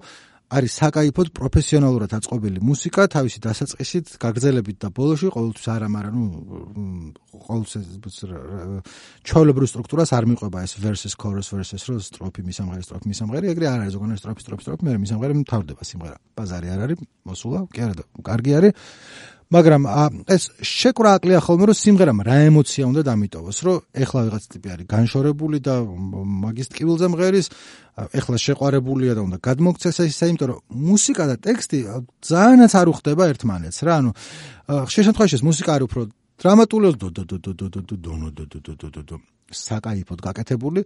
არის 0.49 0.73
საკაიფოდ 0.81 1.29
პროფესიონალურად 1.37 2.13
აწყობილი 2.17 2.61
მუსიკა, 2.65 3.05
თავისი 3.13 3.39
დასაწყისით, 3.45 4.17
გაგრძელებით 4.17 4.77
და 4.81 4.89
ბოლოში 4.97 5.29
ყოველთვის 5.29 5.67
არა, 5.69 5.89
მაგრამ 5.93 6.15
ნუ 6.17 6.29
ყოველთვის 7.37 8.17
ჩაოლებრივ 9.29 9.67
სტრუქტურას 9.69 10.11
არ 10.17 10.25
მიყვება 10.33 10.59
ეს 10.65 10.73
verses 10.81 11.13
chorus 11.21 11.53
verses 11.53 11.85
რო 11.85 12.01
სტროფი 12.01 12.41
მისამღერი 12.49 12.81
სტროფი 12.81 13.07
მისამღერი, 13.13 13.47
ეგრე 13.53 13.67
არ 13.69 13.79
არის 13.85 13.93
ზოგადად 13.93 14.19
სტროფი 14.25 14.41
სტროფი 14.49 14.63
სტროფი, 14.65 14.83
მე 14.89 14.93
მისამღერი 15.05 15.35
მთავრდება 15.45 15.83
სიმღერა. 15.85 16.17
ბაზარი 16.33 16.69
არ 16.73 16.81
არის, 16.89 16.99
მოსულა, 17.29 17.59
კი 17.69 17.81
არა 17.85 17.95
და 18.01 18.05
კარგი 18.25 18.53
არის. 18.57 18.73
მაგრამ 19.49 19.83
ეს 20.29 20.43
შეკრა 20.61 21.11
აკლია 21.17 21.41
ხოლმე 21.41 21.65
რომ 21.71 21.77
სიმღერამ 21.81 22.19
რა 22.21 22.37
ემოცია 22.53 22.85
უნდა 22.85 23.03
დამიტოვოს 23.09 23.59
რომ 23.65 23.77
ეხლა 24.05 24.21
ვიღაც 24.29 24.45
ტიპი 24.53 24.69
არის 24.75 24.87
განშორებული 24.93 25.59
და 25.65 25.75
მაგის 26.45 26.69
ტკივილზე 26.69 27.07
მღერის 27.09 27.47
ეხლა 28.19 28.37
შეყვარებულია 28.45 29.13
და 29.17 29.23
უნდა 29.25 29.39
გადმოგცეს 29.49 29.99
ისე 30.05 30.29
იმიტომ 30.29 30.49
რომ 30.53 30.61
მუსიკა 30.93 31.25
და 31.33 31.37
ტექსტი 31.49 31.79
ძალიანაც 32.29 32.73
არ 32.77 32.87
უხდება 32.93 33.23
ერთმანეთს 33.33 33.79
რა 33.89 33.95
ანუ 34.05 34.11
ხშირ 34.85 35.03
შემთხვევაში 35.09 35.41
მუსიკა 35.49 35.71
არის 35.81 35.87
უფრო 35.89 36.03
დრამატული 36.39 36.89
დო 37.01 37.09
დო 37.09 37.25
დო 37.25 37.37
დო 37.41 37.53
დო 37.57 37.67
დო 37.73 37.81
დო 37.89 37.97
დო 38.05 38.45
დო 38.53 38.73
დო 38.77 38.89
დო 38.93 39.03
დო 39.09 39.17
საკაიფოდ 39.49 40.19
გაკეთებული 40.29 40.81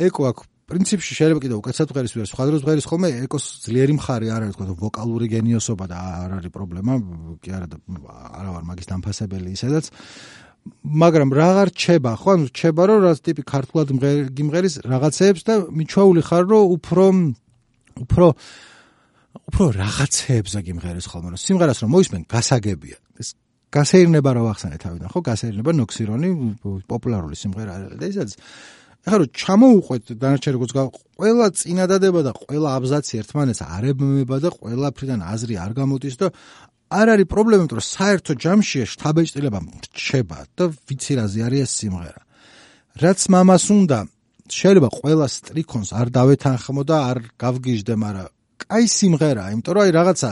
ეკო 0.00 0.22
აქ 0.32 0.38
პრინციპში 0.64 1.12
შეიძლება 1.18 1.42
კიდე 1.44 1.56
უკეთესად 1.60 1.90
ვღერის 1.92 2.12
ვერა 2.16 2.28
სხვა 2.30 2.44
დროს 2.48 2.62
ვღერის 2.64 2.86
ხოლმე 2.88 3.08
ეკოს 3.26 3.44
ძლიერი 3.66 3.94
მხარე 3.98 4.28
არ 4.32 4.46
არის 4.46 4.56
თქო 4.56 4.76
ვოკალური 4.80 5.26
გენიოსობა 5.28 5.84
და 5.92 5.98
არ 6.24 6.30
არის 6.38 6.52
პრობლემა 6.56 6.92
კი 7.44 7.50
არა 7.52 7.66
და 7.68 7.76
არა 8.40 8.50
ვარ 8.54 8.64
მაგის 8.72 8.88
დამფასებელი 8.88 9.52
ისედაც. 9.52 9.84
მაგრამ 11.04 11.28
რაღარ 11.36 11.68
რჩება 11.68 12.12
ხო 12.16 12.28
ანუ 12.32 12.44
რჩება 12.48 12.82
რომ 12.88 12.98
რა 13.04 13.12
ტიპი 13.20 13.42
ქართულად 13.44 13.88
გიმღერის 14.32 14.74
რაღაცეებს 14.88 15.42
და 15.44 15.54
მიჩვეული 15.68 16.20
ხარ 16.24 16.44
რომ 16.48 16.64
უფრო 16.80 17.04
უფრო 18.00 18.26
უფრო 19.44 19.64
რაღაცეებს 19.76 20.52
გიმღერის 20.64 21.06
ხოლმე 21.12 21.28
რომ 21.36 21.40
სიმღერას 21.44 21.78
რომ 21.84 21.90
მოისმენ 21.92 22.22
გასაგებია. 22.24 22.96
ეს 23.20 23.28
გასეირნება 23.68 24.30
რა 24.32 24.42
ვახსენე 24.48 24.78
თავიდან 24.80 25.08
ხო 25.12 25.20
გასეირნება 25.28 25.70
ნოქსირონი 25.76 26.28
პოპულარული 26.88 27.36
სიმღერა 27.36 27.70
არის 27.76 27.98
და 28.00 28.06
ისაც 28.08 28.30
ახლა 29.04 29.16
რომ 29.20 29.30
ჩამოუყვეთ 29.36 30.04
დანარჩენ 30.20 30.52
როგორც 30.56 30.72
ყველა 31.14 31.46
წინადადება 31.60 32.20
და 32.24 32.32
ყველა 32.32 32.68
აბზაცი 32.78 33.14
ერთმანეთს 33.20 33.60
არებმება 33.64 34.36
და 34.40 34.48
ყველა 34.56 34.88
ფრიდან 34.96 35.20
აზრი 35.20 35.54
არ 35.64 35.72
გამოდის 35.76 36.16
და 36.20 36.26
არ 36.94 37.08
არის 37.14 37.28
პრობლემა, 37.32 37.60
იმიტომ 37.64 37.78
რომ 37.80 37.88
საერთო 37.90 38.32
ჯამში 38.44 38.78
შთაბეჭდილება 38.92 39.60
რჩება 39.84 40.38
და 40.56 40.64
ვიცი 40.88 41.12
რაზე 41.18 41.40
არის 41.46 41.70
სიმღერა. 41.80 42.22
რაც 43.02 43.20
მამას 43.34 43.64
უნდა, 43.74 43.98
შეიძლება 44.58 44.88
ყველა 44.98 45.26
სტრიქონს 45.36 45.90
არ 46.00 46.08
დავეთანხმო 46.14 46.82
და 46.84 46.96
არ 47.10 47.18
გავგიჟდე, 47.40 47.94
მაგრამ 48.04 48.28
კაი 48.62 48.86
სიმღერაა, 48.98 49.48
იმიტომ 49.54 49.72
რომ 49.74 49.82
აი 49.84 49.90
რაღაცა 49.98 50.30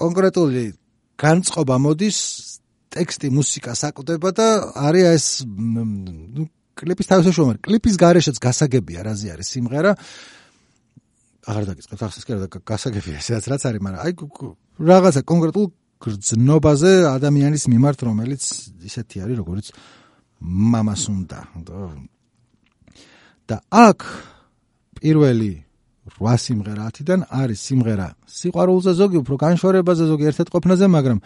კონკრეტული 0.00 0.64
განწყობა 1.20 1.76
მოდის 1.84 2.18
ტექსტი, 2.90 3.28
მუსიკა 3.38 3.72
საკვდება 3.82 4.30
და 4.34 4.48
არის 4.74 5.06
ეს 5.14 5.26
კლიპის 6.80 7.06
თავისუფლება, 7.10 7.60
კლიპის 7.60 7.94
გარეშეც 8.00 8.36
გასაგებია 8.40 9.00
რაზე 9.04 9.28
არის 9.34 9.48
სიმღერა. 9.54 9.92
აღარ 11.50 11.64
დაგიწყებთ 11.70 12.02
ახსენს 12.06 12.24
კი 12.24 12.32
რა 12.36 12.48
გასაგებია 12.64 13.16
ესეც 13.20 13.44
რაც 13.52 13.62
არის, 13.68 13.80
მაგრამ 13.84 14.00
აი 14.00 14.12
რაღაცა 14.90 15.20
კონკრეტულ 15.30 15.66
გრძნობაზე 16.00 16.92
ადამიანის 17.16 17.64
მიმართ, 17.68 17.98
რომელიც 18.08 18.42
ისეთი 18.88 19.16
არის, 19.24 19.36
როგორც 19.40 19.66
მამას 20.40 21.02
უნდა. 21.12 21.38
და 23.50 23.56
აქ 23.66 24.00
პირველი 25.02 25.52
8 26.06 26.38
სიმღერა 26.38 26.84
10-დან 26.94 27.20
არის 27.34 27.58
სიმღერა 27.66 28.08
სიყვარულზე 28.30 28.92
ზოგი 29.00 29.16
უფრო 29.26 29.34
განშორებაზე 29.42 30.04
ზოგი 30.06 30.24
ერთ-ერთ 30.30 30.48
ყოფნაზე, 30.54 30.86
მაგრამ 30.86 31.18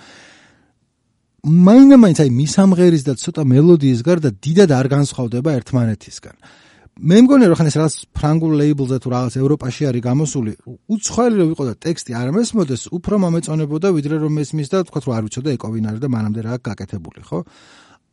მაინდა-მაინც 1.45 2.19
აი 2.25 2.31
მისამღერის 2.33 3.03
და 3.05 3.15
ცოტა 3.21 3.43
მელოდიის 3.45 4.01
გარდა 4.01 4.31
დიდად 4.33 4.71
არ 4.73 4.87
განსხვავდება 4.89 5.51
ერთმანეთისგან. 5.61 6.37
მე 6.95 7.17
მგონია 7.27 7.49
რომ 7.51 7.59
ხან 7.59 7.69
ეს 7.69 7.77
რაღაც 7.77 7.95
ფრანგულ 8.17 8.53
ლეიბლზე 8.55 8.97
თუ 9.03 9.09
რაღაც 9.13 9.35
ევროპაში 9.43 9.83
არის 9.91 10.03
გამოსული, 10.09 10.53
უცხოელი 10.95 11.37
რო 11.37 11.47
ვიყო 11.51 11.65
და 11.69 11.75
ტექსტი 11.85 12.13
არ 12.15 12.29
მესმოდეს, 12.33 12.83
უფრო 12.97 13.15
მომეწონებოდა 13.19 13.89
ვიდრე 13.93 14.17
რომ 14.25 14.33
მესმის 14.39 14.69
და 14.73 14.79
თქვა 14.89 15.01
რომ 15.05 15.13
არ 15.19 15.23
ვიცოდა 15.27 15.51
ეკოვინ 15.59 15.85
არის 15.91 16.01
და 16.01 16.09
მანამდე 16.15 16.41
რა 16.47 16.55
გაკეთებული, 16.65 17.21
ხო? 17.29 17.39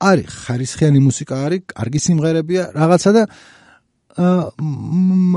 არის 0.01 0.27
ხარისხიანი 0.41 0.99
მუსიკა 1.07 1.35
არის, 1.45 1.61
კარგი 1.71 1.99
სიმღერებია, 2.01 2.63
რაღაცა 2.73 3.09
და 3.15 3.23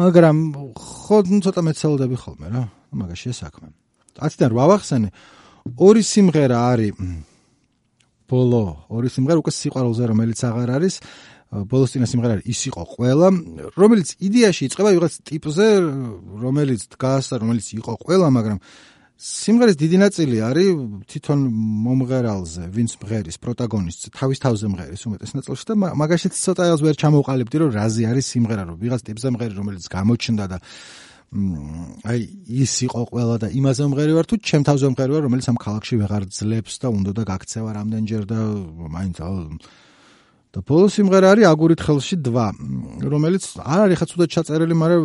მაგრამ 0.03 0.39
ხო 0.75 1.19
ცოტა 1.45 1.61
მეცელოდები 1.69 2.17
ხოლმე 2.17 2.47
რა, 2.49 2.63
მაგაში 2.97 3.27
ეს 3.31 3.39
საქმე. 3.45 3.71
10-დან 4.19 4.51
8 4.51 4.67
ვახსენე. 4.73 5.09
ორი 5.79 6.03
სიმღერა 6.03 6.59
არის 6.73 6.93
ბოლო, 8.35 8.65
ორი 8.91 9.09
სიმღერა 9.15 9.39
უკვე 9.43 9.53
სიყვარულზე 9.55 10.05
რომელიც 10.11 10.41
აღარ 10.51 10.71
არის. 10.79 10.97
ბოლოს 11.55 11.95
წინა 11.95 12.07
სიმღერა 12.11 12.43
ის 12.51 12.61
იყო 12.67 12.83
ყველა, 12.95 13.29
რომელიც 13.79 14.09
იდეაში 14.27 14.67
იწყება 14.67 14.91
ვიღაც 14.97 15.15
ტიპზე, 15.29 15.67
რომელიც 16.43 16.81
დგას 16.91 17.31
რომელიც 17.39 17.67
იყო 17.79 17.93
ყველა, 18.03 18.29
მაგრამ 18.35 18.59
სიმღერის 19.15 19.77
დიდი 19.79 19.99
ნაწილი 20.03 20.37
არის 20.43 20.69
თვითონ 21.07 21.41
მომღერალზე, 21.87 22.63
ვინც 22.75 22.91
მღერის, 22.99 23.37
პროტაგონისტს, 23.39 24.11
თავის 24.19 24.39
თავზე 24.43 24.67
მღერის 24.75 25.03
უმეტეს 25.07 25.33
ნაწილში 25.39 25.65
და 25.71 25.75
მაგაშიც 25.95 26.35
ცოტა 26.35 26.63
ელს 26.75 26.83
ვერ 26.83 26.95
ჩამოვყალიბდი, 26.99 27.57
რომ 27.63 27.71
რაზე 27.79 28.03
არის 28.11 28.27
სიმღერა, 28.35 28.63
რომ 28.69 28.77
ვიღაც 28.83 29.01
ტიპზე 29.07 29.29
მღერი, 29.39 29.55
რომელიც 29.55 29.85
გამოჩნდა 29.95 30.45
და 30.51 30.59
აი 31.35 32.21
ის 32.63 32.73
იყო 32.87 33.01
ყველა 33.11 33.37
და 33.43 33.49
იმაზე 33.59 33.87
მღერი 33.91 34.13
ვარ 34.15 34.27
თუ 34.31 34.37
ჩემ 34.39 34.63
თავზე 34.71 34.87
მღერი 34.95 35.13
ვარ, 35.15 35.23
რომელიც 35.27 35.47
ამ 35.51 35.59
ქალაქში 35.59 35.95
ვეღარ 35.99 36.25
ძლებს 36.31 36.75
და 36.79 36.89
უნდა 36.95 37.11
და 37.11 37.23
გაქცევა 37.27 37.71
რამდენჯერ 37.75 38.23
და 38.31 38.39
მაინც 38.95 39.17
და 40.55 40.63
ბოლო 40.63 40.87
სიმღერა 40.95 41.35
არის 41.35 41.47
აგურით 41.51 41.81
ხელში 41.83 42.17
2 42.23 43.11
რომელიც 43.11 43.45
არ 43.59 43.81
არის 43.85 43.99
ხა 43.99 44.07
ცუდად 44.07 44.31
ჩაწერილი 44.31 44.75
მაგრამ 44.79 45.03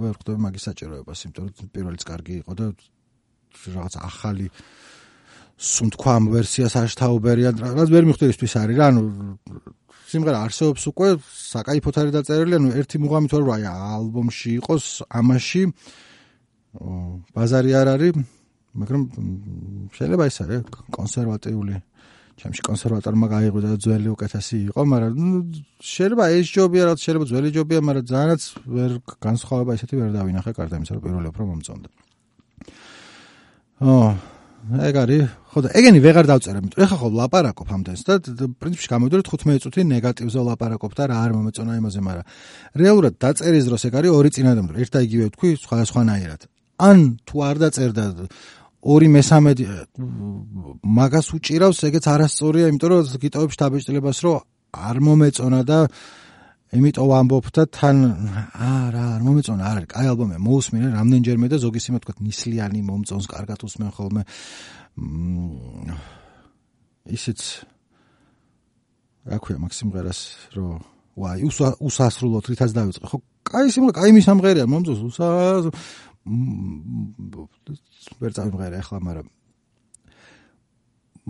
ვერ 0.00 0.14
ხვდები 0.16 0.40
მაგის 0.40 0.64
საჭიროებას 0.70 1.20
იმიტომ 1.28 1.44
რომ 1.52 1.68
პირველიც 1.76 2.02
კარგი 2.08 2.34
იყო 2.40 2.52
და 2.56 2.66
რაღაც 3.76 3.94
ახალი 4.00 4.46
სუნთქვა 5.60 6.12
ამ 6.16 6.24
ვერსიას 6.32 6.74
აშთაუბერიან 6.80 7.54
რაღაც 7.60 7.88
ვერ 7.92 8.04
მიხვდერისთვის 8.08 8.52
არის 8.64 8.76
რა 8.80 8.86
ანუ 8.88 9.02
სიმღერა 10.10 10.38
არსებობს 10.46 10.82
უკვე 10.90 11.08
საკაიფოთ 11.54 11.94
არის 12.00 12.12
დაწერილი 12.18 12.54
ანუ 12.58 12.68
ერთი 12.80 12.96
მუღამი 13.02 13.28
თუ 13.30 13.38
რა 13.46 13.56
ალბომში 13.70 14.50
იყოს 14.60 14.84
ამაში 15.20 15.62
ბაზარი 17.34 17.72
არ 17.80 17.88
არის 17.94 18.14
მაგრამ 18.80 19.02
შეიძლება 19.96 20.24
ის 20.30 20.36
არის 20.44 20.60
კონსერვატიული 20.94 21.76
ჩემში 22.40 22.62
კონსერვატორმა 22.64 23.26
გაიღო 23.28 23.60
და 23.60 23.76
ძველი 23.84 24.08
უკეთესი 24.16 24.56
იყო, 24.72 24.80
მაგრამ 24.88 25.30
შეიძლება 25.84 26.24
ეს 26.40 26.46
ჯობია, 26.56 26.82
რაც 26.88 26.98
შეიძლება 27.04 27.26
ძველი 27.30 27.50
ჯობია, 27.56 27.80
მაგრამ 27.84 28.04
ძალიანაც 28.08 28.42
ვერ 28.76 28.90
განსხვავება 29.26 29.72
ისეთი 29.76 29.94
ვერ 30.00 30.10
დავინახე 30.16 30.52
კარდა 30.56 30.74
იმისა, 30.80 30.92
რომ 30.96 31.02
პირველი 31.04 31.28
უფრო 31.32 31.42
მომწონდა. 31.50 31.88
ო, 33.80 33.92
ეგ 34.60 34.96
არის, 35.00 35.22
ხო 35.50 35.58
და 35.64 35.68
ეგენი 35.72 36.00
ვეღარ 36.04 36.26
დავწერე, 36.28 36.58
იმიტომ 36.60 36.82
ეხა 36.84 36.96
ხო 37.00 37.08
ლაპარაკობ 37.16 37.68
ამდენს 37.74 38.02
და 38.04 38.14
პრინციპში 38.60 38.88
გამოდიოთ 38.92 39.26
15 39.32 39.64
წუთი 39.64 39.80
ნეგატივზე 39.88 40.40
ლაპარაკობ 40.46 40.92
და 41.00 41.02
რა 41.08 41.16
არ 41.24 41.30
მომეწონა 41.32 41.72
იმაზე, 41.80 42.00
მაგრამ 42.04 42.26
რეალურად 42.76 43.14
დაწერის 43.24 43.64
დროს 43.70 43.82
ეგ 43.88 43.94
არის 44.00 44.10
ორი 44.20 44.30
წინადადება, 44.36 44.78
ერთ 44.84 44.90
და 44.92 45.00
იგივე 45.00 45.26
თქვი, 45.32 45.50
სხვადასხვანაირად. 45.64 46.40
ან 46.80 46.98
თუ 47.24 47.36
არ 47.40 47.56
დაწერდა 47.64 48.04
ორი 48.80 49.08
მესამედი 49.16 49.64
მაგას 50.84 51.26
უჭირავს, 51.36 51.78
ეგეც 51.88 52.04
არასწორია, 52.14 52.68
იმიტომ 52.68 52.88
რომ 52.90 53.20
გიტოვებს 53.20 53.56
დაბეჭდილებას, 53.60 54.18
რომ 54.24 54.40
არ 54.70 54.96
მომეწონა 55.04 55.60
და 55.64 55.78
იმიტომ 56.70 57.06
ვამბობ 57.10 57.46
და 57.50 57.64
თან 57.66 57.96
არა, 58.54 59.04
არ 59.16 59.22
მომეწონა, 59.26 59.62
არ 59.66 59.78
არის, 59.80 59.88
კაი 59.90 60.06
ალბომია, 60.12 60.38
მოусმინე 60.38 60.90
რამდენჯერმე 60.94 61.46
და 61.50 61.58
ზოგი 61.58 61.80
სიმე 61.82 61.98
თქვა 62.04 62.14
ნისლიანი 62.22 62.80
მომწონს, 62.86 63.26
კარგად 63.26 63.64
უსმენ 63.66 63.90
ხოლმე. 63.96 64.22
ისიც 67.10 67.40
რა 69.26 69.38
ქვია 69.42 69.58
მაქსიმღერას, 69.66 70.20
რომ 70.54 70.78
ვაი, 71.18 71.50
უსასრულოდ 71.82 72.44
რითაც 72.54 72.70
დავიწყე, 72.78 73.06
ხო? 73.10 73.18
კაი 73.50 73.66
სიმღერა, 73.74 73.96
კაი 73.98 74.10
მისამღერია, 74.14 74.70
მომწონს, 74.70 75.02
უსა 75.10 75.26
ვერ 78.20 78.30
წავიმღერე 78.36 78.78
ახლა, 78.78 78.98
მაგრამ 79.02 79.26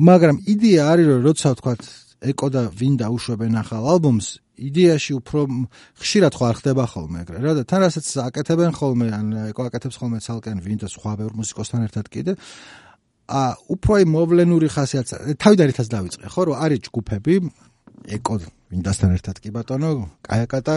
მაგრამ 0.00 0.37
იდეა 0.50 0.83
არის 0.92 1.07
რომ 1.11 1.20
როცა 1.26 1.48
თქვა 1.61 1.72
ეკო 2.21 2.49
და 2.53 2.63
ვინ 2.69 2.95
დაუშვებენ 3.01 3.57
ახალ 3.61 3.85
ალბომს, 3.97 4.29
იდეაში 4.61 5.17
უფრო 5.17 5.41
ხშირად 5.97 6.37
ხო 6.37 6.45
არ 6.51 6.57
ხდება 6.61 6.85
ხოლმე 6.93 7.25
ეგრე 7.25 7.39
რა 7.41 7.53
და 7.57 7.63
თან 7.65 7.81
რასაც 7.81 8.07
აკეთებენ 8.29 8.73
ხოლმე 8.77 9.07
ან 9.17 9.27
ეკო 9.51 9.63
აკეთებს 9.71 9.97
ხოლმე 9.97 10.19
ცალკენ 10.21 10.61
ვინ 10.61 10.79
და 10.85 10.89
სხვა 10.93 11.13
ბევრ 11.17 11.33
მუსიკოსთან 11.41 11.87
ერთად 11.89 12.07
კიდე 12.13 12.37
ა 13.31 13.43
უფრო 13.73 13.93
აი 14.01 14.05
მოვლენური 14.11 14.69
ხასიათი 14.69 15.39
თავიდან 15.41 15.73
ერთად 15.73 15.87
დავიწყე 15.97 16.27
ხო 16.35 16.43
რომ 16.51 16.61
არის 16.61 16.81
ჯგუფები 16.91 17.35
ეკო 18.21 18.35
ვინდასთან 18.71 19.11
ერთად 19.17 19.37
კი 19.41 19.49
ბატონო 19.55 19.91
კაიაკატა 20.29 20.77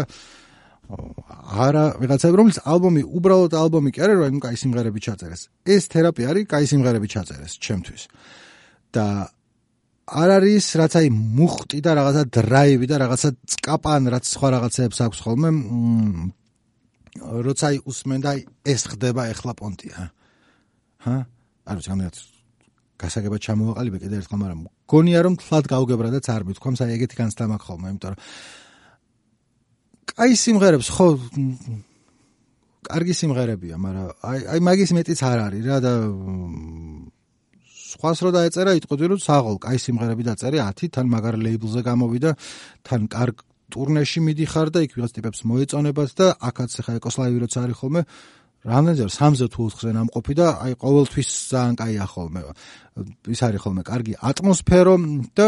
არა 1.63 1.83
ვიღაცები 2.01 2.39
რომელიც 2.39 2.57
ალბომი 2.67 3.01
უბრალოდ 3.17 3.53
ალბომი 3.57 3.93
კი 3.95 4.03
არა 4.03 4.15
რომ 4.19 4.39
კაი 4.43 4.57
სიმღერები 4.59 4.99
ჩაწერეს. 4.99 5.41
ეს 5.63 5.83
თერაპია 5.87 6.27
არის 6.33 6.45
კაი 6.51 6.65
სიმღერები 6.67 7.07
ჩაწერეს 7.07 7.53
ჩემთვის. 7.63 8.03
და 8.93 9.05
არ 10.03 10.29
არის 10.37 10.65
რაც 10.79 10.93
აი 10.99 11.07
მუხტი 11.13 11.79
და 11.85 11.91
რაღაცა 11.95 12.23
დრაივი 12.35 12.87
და 12.91 12.95
რაღაცა 13.03 13.29
წკაპან 13.55 14.09
რაც 14.11 14.25
სხვა 14.27 14.47
რაღაცებს 14.55 14.97
აქვს 15.05 15.19
ხოლმე 15.23 15.49
როცა 17.47 17.65
აი 17.71 17.77
უსმენ 17.87 18.19
და 18.25 18.31
ეს 18.67 18.81
ხდება 18.91 19.21
ეხლა 19.31 19.53
პონტია 19.55 20.11
ჰა? 21.07 21.15
არ 21.63 21.75
ვიცი 21.79 21.91
ამათ 21.95 22.15
გასაგებად 22.99 23.39
ჩამოვაყალიბე 23.47 23.97
კიდე 24.03 24.15
ერთხელ 24.19 24.39
მაგრამ 24.43 24.59
გონია 24.91 25.19
რომ 25.23 25.35
თლად 25.39 25.65
გავგებრა 25.71 26.09
და 26.11 26.19
წარ 26.19 26.41
მithქვამს 26.51 26.83
აი 26.83 26.91
ეგეთი 26.99 27.15
განცდა 27.23 27.43
მაქვს 27.53 27.67
ხოლმე 27.67 27.87
იმიტომ 27.93 28.11
რომ 28.11 28.19
კაი 30.13 30.33
სიმღერებს 30.35 30.89
ხო 30.93 31.07
კარგი 32.83 33.15
სიმღერებია, 33.15 33.77
მაგრამ 33.79 34.07
აი 34.27 34.39
აი 34.53 34.59
მაგის 34.67 34.91
მეტიც 34.97 35.19
არ 35.23 35.39
არის 35.47 35.63
რა 35.67 35.77
და 35.83 35.93
სხვას 38.03 38.19
რო 38.19 38.29
დაეწერა 38.35 38.71
იტყოდი 38.83 39.07
რომ 39.15 39.19
საღოლ 39.23 39.57
კაი 39.63 39.79
სიმღერები 39.79 40.23
დაწერე 40.27 40.59
10 40.59 40.91
თან 40.91 41.07
მაგარ 41.07 41.35
ლეიბლზე 41.39 41.81
გამოვიდა 41.87 42.31
თან 42.83 43.01
კარგ 43.07 43.43
ტურნეში 43.71 44.19
მიდიხარ 44.27 44.67
და 44.75 44.83
იქ 44.83 44.97
ვიღაც 44.99 45.11
ტიპებს 45.15 45.39
მოეწონებათ 45.47 46.11
და 46.19 46.27
აქაც 46.35 46.71
ხა 46.83 46.97
ეკოსლავი 46.99 47.39
როცა 47.47 47.63
არის 47.63 47.79
ხოლმე 47.79 48.01
რამდენჯერ? 48.63 49.09
სამზე 49.11 49.45
თუ 49.51 49.59
ოთხზე 49.67 49.91
ნამყოფი 49.97 50.33
და 50.39 50.47
აი 50.63 50.73
ყოველთვის 50.79 51.29
ძალიან 51.51 51.75
კაია 51.81 52.05
ხოლმე. 52.07 52.41
ის 52.93 53.39
არის 53.41 53.59
ხოლმე 53.63 53.81
კარგი 53.83 54.13
ატმოსფერო 54.21 54.93
და 55.33 55.45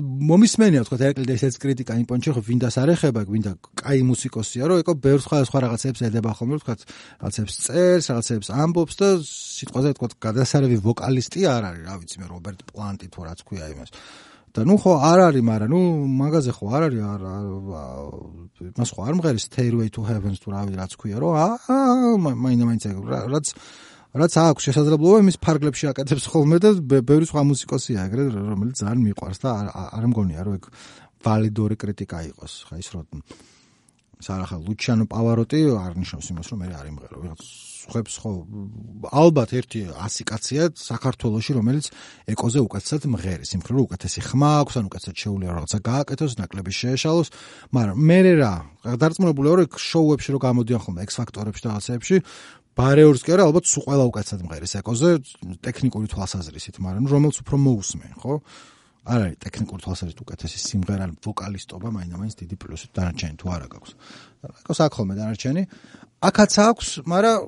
მომისმენია 0.00 0.82
თქვა 0.86 0.96
ერეკლი 0.98 1.34
ესეც 1.36 1.58
კრიტიკა 1.62 1.96
იმ 2.00 2.06
პონჩი 2.10 2.32
ხო 2.34 2.42
ვინდას 2.48 2.76
არ 2.80 2.90
ეხება 2.96 3.22
ვინდა 3.28 3.52
კაი 3.78 4.00
მუსიკოსია 4.08 4.64
რომ 4.66 4.80
ეკო 4.82 4.94
ბევრ 5.04 5.20
სხვა 5.20 5.38
სხვა 5.46 5.58
რაღაცებს 5.66 6.00
ედება 6.08 6.32
ხოლმე 6.34 6.58
თქვა 6.64 6.74
რაღაცებს 7.20 7.54
წერს 7.66 8.04
რაღაცებს 8.10 8.48
ამბობს 8.64 8.94
და 8.98 9.08
სიტყვაზე 9.30 9.90
თქვა 10.00 10.08
გადასარევი 10.26 10.76
ვოკალისტი 10.80 11.40
არ 11.54 11.62
არის 11.70 11.84
რა 11.86 11.94
ვიცი 12.00 12.16
მე 12.18 12.26
რობერტ 12.34 12.60
პლანტი 12.72 13.06
თუ 13.14 13.20
რაც 13.28 13.38
ქვია 13.46 13.66
იმას 13.76 13.90
და 14.54 14.64
ნუ 14.66 14.74
ხო 14.82 14.92
არ 15.10 15.18
არის 15.30 15.44
მაგრამ 15.46 15.70
ნუ 15.70 15.80
მაგაზე 16.20 16.52
ხო 16.58 16.66
არ 16.74 16.82
არის 16.88 17.02
არ 17.12 17.20
მას 18.80 18.90
ხო 18.94 19.00
არ 19.06 19.14
მღერის 19.18 19.44
stairway 19.46 19.88
to 19.94 20.02
heaven 20.02 20.34
თუ 20.42 20.48
რავი 20.50 20.74
რაც 20.74 20.92
ქვია 20.98 21.16
რომ 21.22 21.32
აა 21.38 22.34
მაინა 22.34 22.64
მაინც 22.66 22.84
რაც 23.34 23.46
რაც 24.10 24.32
აქვს 24.42 24.62
შესაძლებლობა 24.66 25.18
იმის 25.22 25.36
ფარგლებში 25.38 25.84
აკეთებს 25.94 26.26
ხოლმე 26.34 26.58
და 26.58 26.70
ბევრი 26.82 27.26
სხვა 27.30 27.42
მუსიკოსია 27.46 28.10
ეგრე 28.10 28.22
რომელიც 28.34 28.76
ძალიან 28.82 29.00
მიყვარს 29.06 29.38
და 29.38 29.48
არ 29.70 30.04
მგონია 30.10 30.40
რომ 30.50 30.54
ეგ 30.58 30.64
ვალიდური 31.22 31.76
კრიტიკა 31.78 32.18
იყოს 32.34 32.52
ხა 32.66 32.74
ის 32.82 32.88
რომ 32.90 33.22
სარახა 34.18 34.56
ლუჩიანო 34.66 35.04
პავაროტი 35.14 35.60
არ 35.78 35.92
ნიშნავს 36.02 36.26
იმას 36.34 36.46
რომ 36.50 36.58
მე 36.58 36.74
არ 36.74 36.86
იმღერო 36.90 37.16
ვიღაც 37.22 37.69
ხებს 37.88 38.14
ხო 38.20 38.32
ალბათ 39.08 39.50
ერთი 39.56 39.80
100 39.88 40.26
კაცია 40.28 40.62
საქართველოსში 40.76 41.52
რომელიც 41.56 41.86
ეკოზე 42.34 42.60
უკეთესად 42.66 43.08
მღერის 43.08 43.50
იმ 43.56 43.62
ხრო 43.64 43.80
უკეთესი 43.88 44.20
ხმა 44.28 44.50
აქვს 44.60 44.74
ან 44.80 44.84
უკეთესად 44.90 45.16
შეუძლია 45.24 45.50
რაღაცა 45.56 45.78
გააკეთოს 45.88 46.32
ნაკლები 46.40 46.72
შეეშალოს 46.80 47.28
მაგრამ 47.72 47.96
მე 48.10 48.18
რა 48.40 48.54
დარწმუნებულია 49.00 49.54
რომ 49.60 49.68
შოუებში 49.80 50.30
რო 50.34 50.38
გამოდიან 50.44 50.80
ხოლმე 50.84 51.00
ექს 51.04 51.16
ფაქტორებში 51.20 51.62
და 51.64 51.68
რაღაცეებში 51.70 52.16
ბარეურს 52.80 53.24
კი 53.26 53.34
არა 53.34 53.46
ალბათ 53.50 53.66
სულ 53.68 53.84
ყველა 53.86 54.04
უკეთესად 54.10 54.42
მღერის 54.46 54.74
ეკოზე 54.80 55.10
ტექნიკური 55.66 56.06
თვალსაზრისით, 56.12 56.78
მაგრამ 56.80 57.08
რომელს 57.10 57.42
უფრო 57.42 57.56
მოусმენ, 57.66 58.12
ხო? 58.22 58.34
არ 59.10 59.20
არის 59.26 59.38
ტექნიკურ 59.44 59.78
თვალსაზრისით 59.84 60.20
უკეთესი 60.22 60.58
სიმღერა, 60.70 61.06
ვოკალისტობა 61.24 61.88
მაინდამაინც 61.96 62.34
დიდი 62.40 62.56
პლუსით 62.62 62.90
დანარჩენი 62.94 63.36
თუ 63.40 63.46
არ 63.50 63.62
აქვს. 63.66 63.90
აქვს 64.60 64.78
აქ 64.86 64.92
ხოლმე 64.96 65.14
დანარჩენი. 65.18 65.62
აქაც 66.30 66.52
აქვს, 66.70 66.88
მაგრამ 67.10 67.38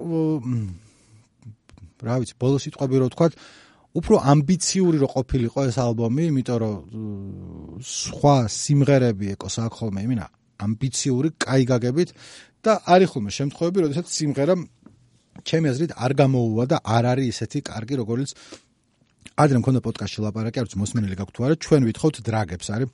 რა 2.02 2.14
ვიცი, 2.18 2.34
ბოლო 2.42 2.56
სიტყვები 2.58 2.94
რო 2.98 3.06
ვთქვათ, 3.12 3.32
უფრო 3.92 4.14
ამბიციური 4.32 4.96
რო 5.02 5.08
ყოფილიყო 5.14 5.60
ეს 5.68 5.76
ალბომი, 5.86 6.22
იმიტომ 6.32 6.58
რომ 6.62 6.74
სხვა 7.84 8.36
სიმღერები 8.48 9.26
ეკოს 9.36 9.56
აქ 9.62 9.72
ხოლმე 9.78 10.00
იმენა 10.06 10.26
ამბიციური, 10.66 11.28
კაი 11.42 11.62
გაგებით 11.70 12.10
და 12.64 12.72
არის 12.94 13.08
ხოლმე 13.12 13.30
შემთხვევები, 13.38 13.78
როდესაც 13.84 14.06
სიმღერა 14.16 14.54
ჩემი 15.48 15.66
აზრით 15.72 15.92
არ 15.96 16.12
გამოუვა 16.22 16.64
და 16.72 16.76
არ 16.96 17.04
არის 17.12 17.28
ესეთი 17.32 17.60
კარგი, 17.68 17.94
როგორიც 18.02 18.30
ადრე 19.38 19.56
მქონდა 19.62 19.80
პოდკასტში 19.86 20.20
ლაპარაკი, 20.26 20.58
არც 20.62 20.72
მოსმენელი 20.76 21.16
გაქვთ 21.20 21.34
თუ 21.36 21.40
არა, 21.46 21.54
ჩვენ 21.62 21.82
ვითხოვთ 21.88 22.16
დრაგებს, 22.26 22.66
არის 22.72 22.88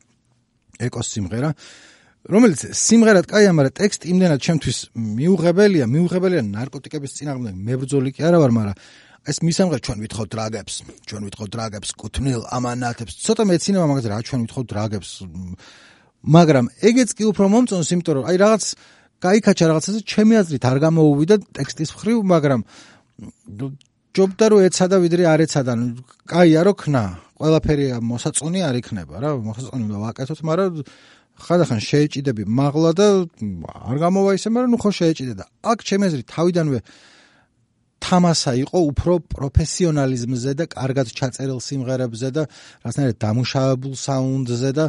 ეკოს 0.79 1.07
სიმღერა. 1.15 1.51
რომელიც 2.29 2.61
სიმღერად 2.75 3.27
კაია, 3.31 3.51
მაგრამ 3.57 3.75
ტექსტი 3.79 4.05
იმდენად 4.13 4.41
ჩემთვის 4.43 4.79
მიუღებელია, 5.19 5.85
მიუღებელია 5.89 6.43
ნარკოტიკების 6.45 7.13
წინააღმდეგ 7.19 7.55
მებრძოლი 7.57 8.11
კი 8.15 8.21
არა 8.29 8.39
ვარ, 8.43 8.53
მაგრამ 8.59 8.77
ეს 9.29 9.39
მისამღერ 9.45 9.81
ჩვენ 9.87 9.99
ვითხოვთ 10.05 10.29
დრაგებს, 10.35 10.75
ჩვენ 11.09 11.23
ვითხოვთ 11.29 11.51
დრაგებს, 11.57 11.89
კუთვნილ 12.01 12.43
ამანათებს. 12.49 13.13
ცოტა 13.25 13.45
მეცინება 13.49 13.87
მაგას 13.91 14.07
რა 14.13 14.19
ჩვენ 14.29 14.41
ვითხოვთ 14.45 14.67
დრაგებს. 14.73 15.11
მაგრამ 16.27 16.65
ეგეც 16.89 17.11
კი 17.17 17.25
უფრო 17.31 17.45
მომწონს, 17.55 17.89
იმიტომ 17.93 18.15
რომ 18.19 18.25
აი 18.29 18.37
რაღაც 18.45 18.65
გაიქაჩა 19.19 19.65
რაღაცაზე 19.71 20.01
ჩემი 20.07 20.35
აზრით 20.43 20.65
არ 20.71 20.79
გამოუვიდა 20.87 21.37
ტექსტის 21.59 21.91
მხრივ, 21.95 22.19
მაგრამ 22.35 22.61
ჯობდა 24.17 24.45
რომ 24.51 24.61
ეცადა 24.69 24.97
ვიდრე 25.05 25.23
არ 25.33 25.41
ეცადა. 25.45 25.73
კაია 26.29 26.63
რო 26.67 26.73
ქნა, 26.81 27.03
ყველაფერი 27.39 27.87
მოსაწონი 28.03 28.61
არ 28.69 28.77
იქნება 28.81 29.15
რა, 29.23 29.31
მოსაწონი 29.49 29.83
უნდა 29.89 29.99
ვაკეთოთ, 30.05 30.41
მაგრამ 30.49 30.73
ხანდახან 31.39 31.81
შეეჭიდები 31.89 32.43
მაღლა 32.51 32.91
და 32.99 33.07
არ 33.91 33.97
გამოვა 34.03 34.31
ისე, 34.39 34.49
მაგრამ 34.51 34.71
ნუ 34.75 34.79
ხო 34.83 34.91
შეეჭიდე 34.99 35.35
და 35.39 35.45
აქ 35.71 35.79
ჩემი 35.87 36.05
აზრით 36.09 36.27
თავიდანვე 36.35 36.79
თამასა 37.99 38.53
იყო 38.63 38.79
უფრო 38.91 39.13
პროფესიონალიზმზე 39.35 40.53
და 40.59 40.65
კარგად 40.71 41.07
ჩაწერილ 41.19 41.59
სიმღერებზე 41.59 42.29
და 42.37 42.43
რაღაცნაირად 42.49 43.19
დამუშავებულ 43.25 43.95
საუნდზე 43.99 44.71
და 44.79 44.85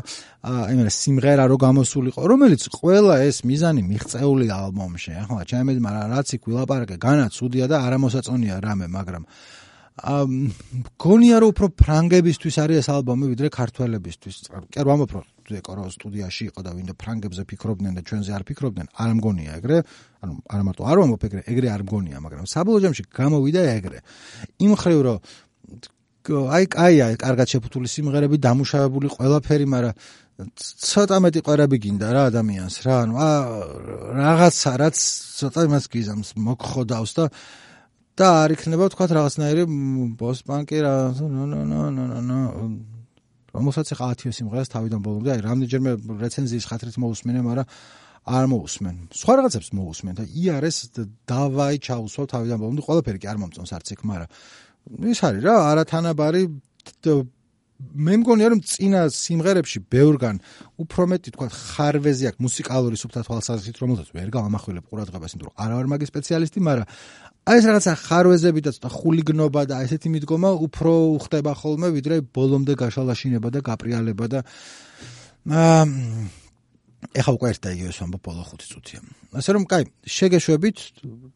აი 0.45 0.73
მე 0.79 0.93
სიმღერა 0.93 1.43
რო 1.49 1.57
გამოსულიყო 1.65 2.21
რომელიც 2.31 2.63
ყველა 2.79 3.15
ეს 3.25 3.37
მიზანი 3.49 3.81
მიღწეული 3.89 4.47
ალბომში 4.53 5.11
ახლა 5.25 5.41
ჩემი 5.51 5.73
მაგრამ 5.83 6.07
რაც 6.15 6.27
იქ 6.37 6.41
ვილაპარაკე 6.47 6.95
განაცუდია 7.01 7.65
და 7.71 7.77
არამოსაწონია 7.89 8.55
რამე 8.63 8.87
მაგრამ 8.93 9.23
აა 9.99 10.23
გონია 10.99 11.37
რომ 11.43 11.49
უფრო 11.53 11.67
ფრანგებისთვის 11.79 12.55
არის 12.63 12.77
ეს 12.81 12.87
ალბომი 12.93 13.25
ვიდრე 13.33 13.47
ქართველებისთვის. 13.51 14.35
კი 14.71 14.77
რა 14.79 14.87
ვამბობ 14.89 15.11
რომ 15.15 15.25
ეკო 15.59 15.73
სტუდიაში 15.89 16.43
იყო 16.49 16.59
და 16.61 16.71
ვინდა 16.77 16.93
ფრანგებზე 16.93 17.43
ფიქრობდნენ 17.49 17.93
და 17.97 18.01
ჩვენზე 18.05 18.31
არ 18.37 18.43
ფიქრობდნენ, 18.49 18.87
არ 18.95 19.09
მგონია 19.17 19.51
ეგრე. 19.59 19.77
ანუ 20.23 20.33
არა 20.45 20.63
მარტო 20.67 20.81
არ 20.85 20.97
ვამბობ 21.01 21.21
ეგრე, 21.49 21.67
არ 21.73 21.81
მგონია, 21.89 22.17
მაგრამ 22.21 22.45
საბოლოო 22.45 22.81
ჯამში 22.85 23.03
გამოვიდა 23.09 23.61
ეგრე. 23.77 23.99
იმ 24.61 24.71
ხრივ 24.77 24.99
რომ 25.05 25.17
აი 26.29 26.65
კაია, 26.69 27.05
კარგად 27.17 27.47
შეფუთული 27.49 27.87
სიმღერები, 27.89 28.37
დამუშავებული 28.37 29.07
ყველაფერი, 29.09 29.65
მაგრამ 29.65 29.95
ცოტა 30.55 31.17
მეტი 31.25 31.39
ყვერები 31.43 31.77
გინდა 31.83 32.07
რა 32.13 32.21
ადამიანს 32.29 32.75
რა. 32.85 32.95
ანუ 33.03 33.13
რაღაცა 34.19 34.71
რაც 34.79 34.97
ცოტა 35.39 35.61
იმას 35.67 35.85
გიზამს, 35.89 36.29
მოგხოდავს 36.37 37.11
და 37.17 37.25
და 38.19 38.27
არ 38.43 38.53
იქნება 38.59 38.89
თქვა 38.91 39.05
რაღაცნაირი 39.15 39.63
პოსტპანკი 40.19 40.77
რა 40.83 40.93
ნო 41.15 42.39
რომელსაც 43.53 43.93
ხა 43.97 44.09
10 44.13 44.35
სიმღერას 44.37 44.69
თავიდან 44.73 45.01
ბოლომდე 45.05 45.33
აი 45.33 45.41
რამდენჯერმე 45.45 45.91
რეცენზიის 46.21 46.65
ხათრით 46.69 46.97
მოусმენე, 47.01 47.41
მაგრამ 47.47 47.67
არ 48.29 48.45
მოусმენ. 48.53 48.95
სხვა 49.19 49.33
რაღაცებს 49.39 49.69
მოусმენ 49.73 50.13
და 50.19 50.23
იარეს 50.29 50.77
დავაი 51.25 51.75
ჩავუსვავ 51.81 52.25
თავიდან 52.29 52.57
ბოლომდე, 52.61 52.81
ყველაფერი 52.85 53.19
კი 53.23 53.27
არ 53.31 53.37
მომწონს 53.41 53.73
არც 53.73 53.87
იქ, 53.95 54.01
მაგრამ 54.05 54.29
ის 55.09 55.19
არის 55.25 55.41
რა, 55.49 55.55
არათანაბარი 55.73 56.43
მე 57.79 58.15
მგონია 58.19 58.47
რომ 58.51 58.59
წინა 58.59 59.01
სიმღერებში 59.15 59.79
ბევრგან 59.87 60.39
უფრო 60.83 61.03
მეტი 61.13 61.31
თქვა 61.31 61.47
ხარვეზი 61.47 62.27
აქვს 62.29 62.43
მუსიკალური 62.43 62.99
სუფთა 62.99 63.23
თვალსაზრისით 63.23 63.77
რომელსაც 63.79 64.09
ვერ 64.15 64.29
გავამახვილებ 64.35 64.89
ყურადღებას 64.91 65.35
იმიტომ 65.35 65.47
რომ 65.47 65.55
არა 65.63 65.77
ვარ 65.79 65.87
მაგის 65.93 66.11
სპეციალისტი 66.11 66.59
მაგრამ 66.67 66.87
აი 67.49 67.55
ეს 67.59 67.65
რაღაცა 67.69 67.93
ხარვეზები 68.03 68.61
და 68.67 68.71
ცოტა 68.75 68.89
ხულიგნობა 68.99 69.61
და 69.71 69.75
ესეთი 69.87 70.11
მიდგომა 70.11 70.49
უფრო 70.67 70.93
ხდება 71.23 71.51
ხოლმე 71.55 71.87
ვიდრე 71.95 72.15
ბოლომდე 72.35 72.73
გაშალაშინება 72.83 73.47
და 73.55 73.59
გაპრიალება 73.63 74.25
და 74.27 74.39
აა 75.47 75.83
ეხა 77.15 77.31
უკვე 77.31 77.47
ერთ 77.55 77.61
და 77.63 77.69
იგივე 77.73 77.91
ვამბობ 77.95 78.21
ბოლო 78.27 78.43
5 78.43 78.69
წუთია. 78.69 78.99
ასე 79.39 79.49
რომ 79.55 79.63
კაი, 79.71 79.83
შეგეშვებით, 80.03 80.77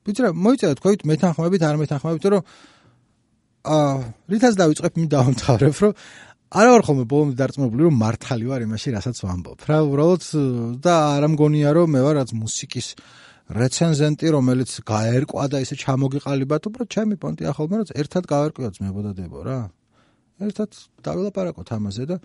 ვიცი 0.06 0.22
რა, 0.22 0.30
მოიწერეთ 0.36 0.78
თქვით 0.84 1.02
მეთანხმებით, 1.08 1.62
არ 1.64 1.76
მეთანხმებით, 1.82 2.24
რომ 2.36 2.42
აა 3.64 3.94
რითაც 4.28 4.54
დავიწყებ, 4.60 4.94
მი 5.00 5.08
დავამთავრებ, 5.16 5.76
რომ 5.82 5.94
არა 6.54 6.70
ვარ 6.70 6.84
ხოლმე 6.86 7.04
ბოლომდე 7.10 7.38
დარწმუნებული, 7.40 7.82
რომ 7.90 7.96
მართალი 7.98 8.46
ვარ 8.46 8.62
იმაში, 8.68 8.94
რასაც 8.94 9.18
ვამბობ. 9.26 9.60
რა 9.66 9.78
უბრალოდ 9.90 10.24
და 10.86 10.94
არ 11.18 11.26
მგონია, 11.34 11.70
რომ 11.74 11.88
მე 11.98 12.02
ვარ 12.06 12.16
რაც 12.22 12.30
მუსიკის 12.38 12.88
რეცენზენტი, 13.58 14.28
რომელიც 14.38 14.72
გაერკვა 14.86 15.46
და 15.50 15.58
ისე 15.66 15.76
ჩამოგიყალიბათ, 15.82 16.62
უბრალოდ 16.70 16.90
ჩემი 16.94 17.16
პონტი 17.18 17.44
ახალმა, 17.50 17.76
რომ 17.82 17.98
ერთად 17.98 18.24
გავერკვიოთ 18.30 18.76
მებოდადებო 18.86 19.40
რა. 19.50 19.60
ერთად 20.46 20.70
დავილაპარაკოთ 21.02 21.70
ამაზე 21.74 22.04
და 22.14 22.18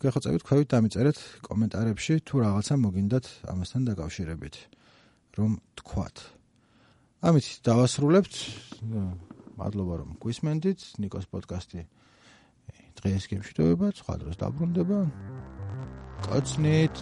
გეხოცებით 0.00 0.42
ქვევით 0.48 0.68
დამიწერეთ 0.72 1.18
კომენტარებში 1.44 2.14
თუ 2.24 2.34
რაღაცა 2.40 2.74
მოგინდათ 2.80 3.26
ამასთან 3.52 3.82
დაკავშირებით 3.92 4.54
რომ 5.36 5.50
თქვათ. 5.76 6.16
ამით 7.20 7.46
დავასრულებთ. 7.68 8.34
მადლობა 9.60 9.94
რომ 10.00 10.10
გვისმენდით. 10.22 10.80
ნიკოს 10.96 11.26
პოდკასტი 11.28 11.84
დღეს 12.98 13.24
გემშვიდობა, 13.30 13.86
სხვა 13.96 14.14
დროს 14.20 14.36
დაბრუნდება. 14.42 15.00
კაცნით. 16.26 16.94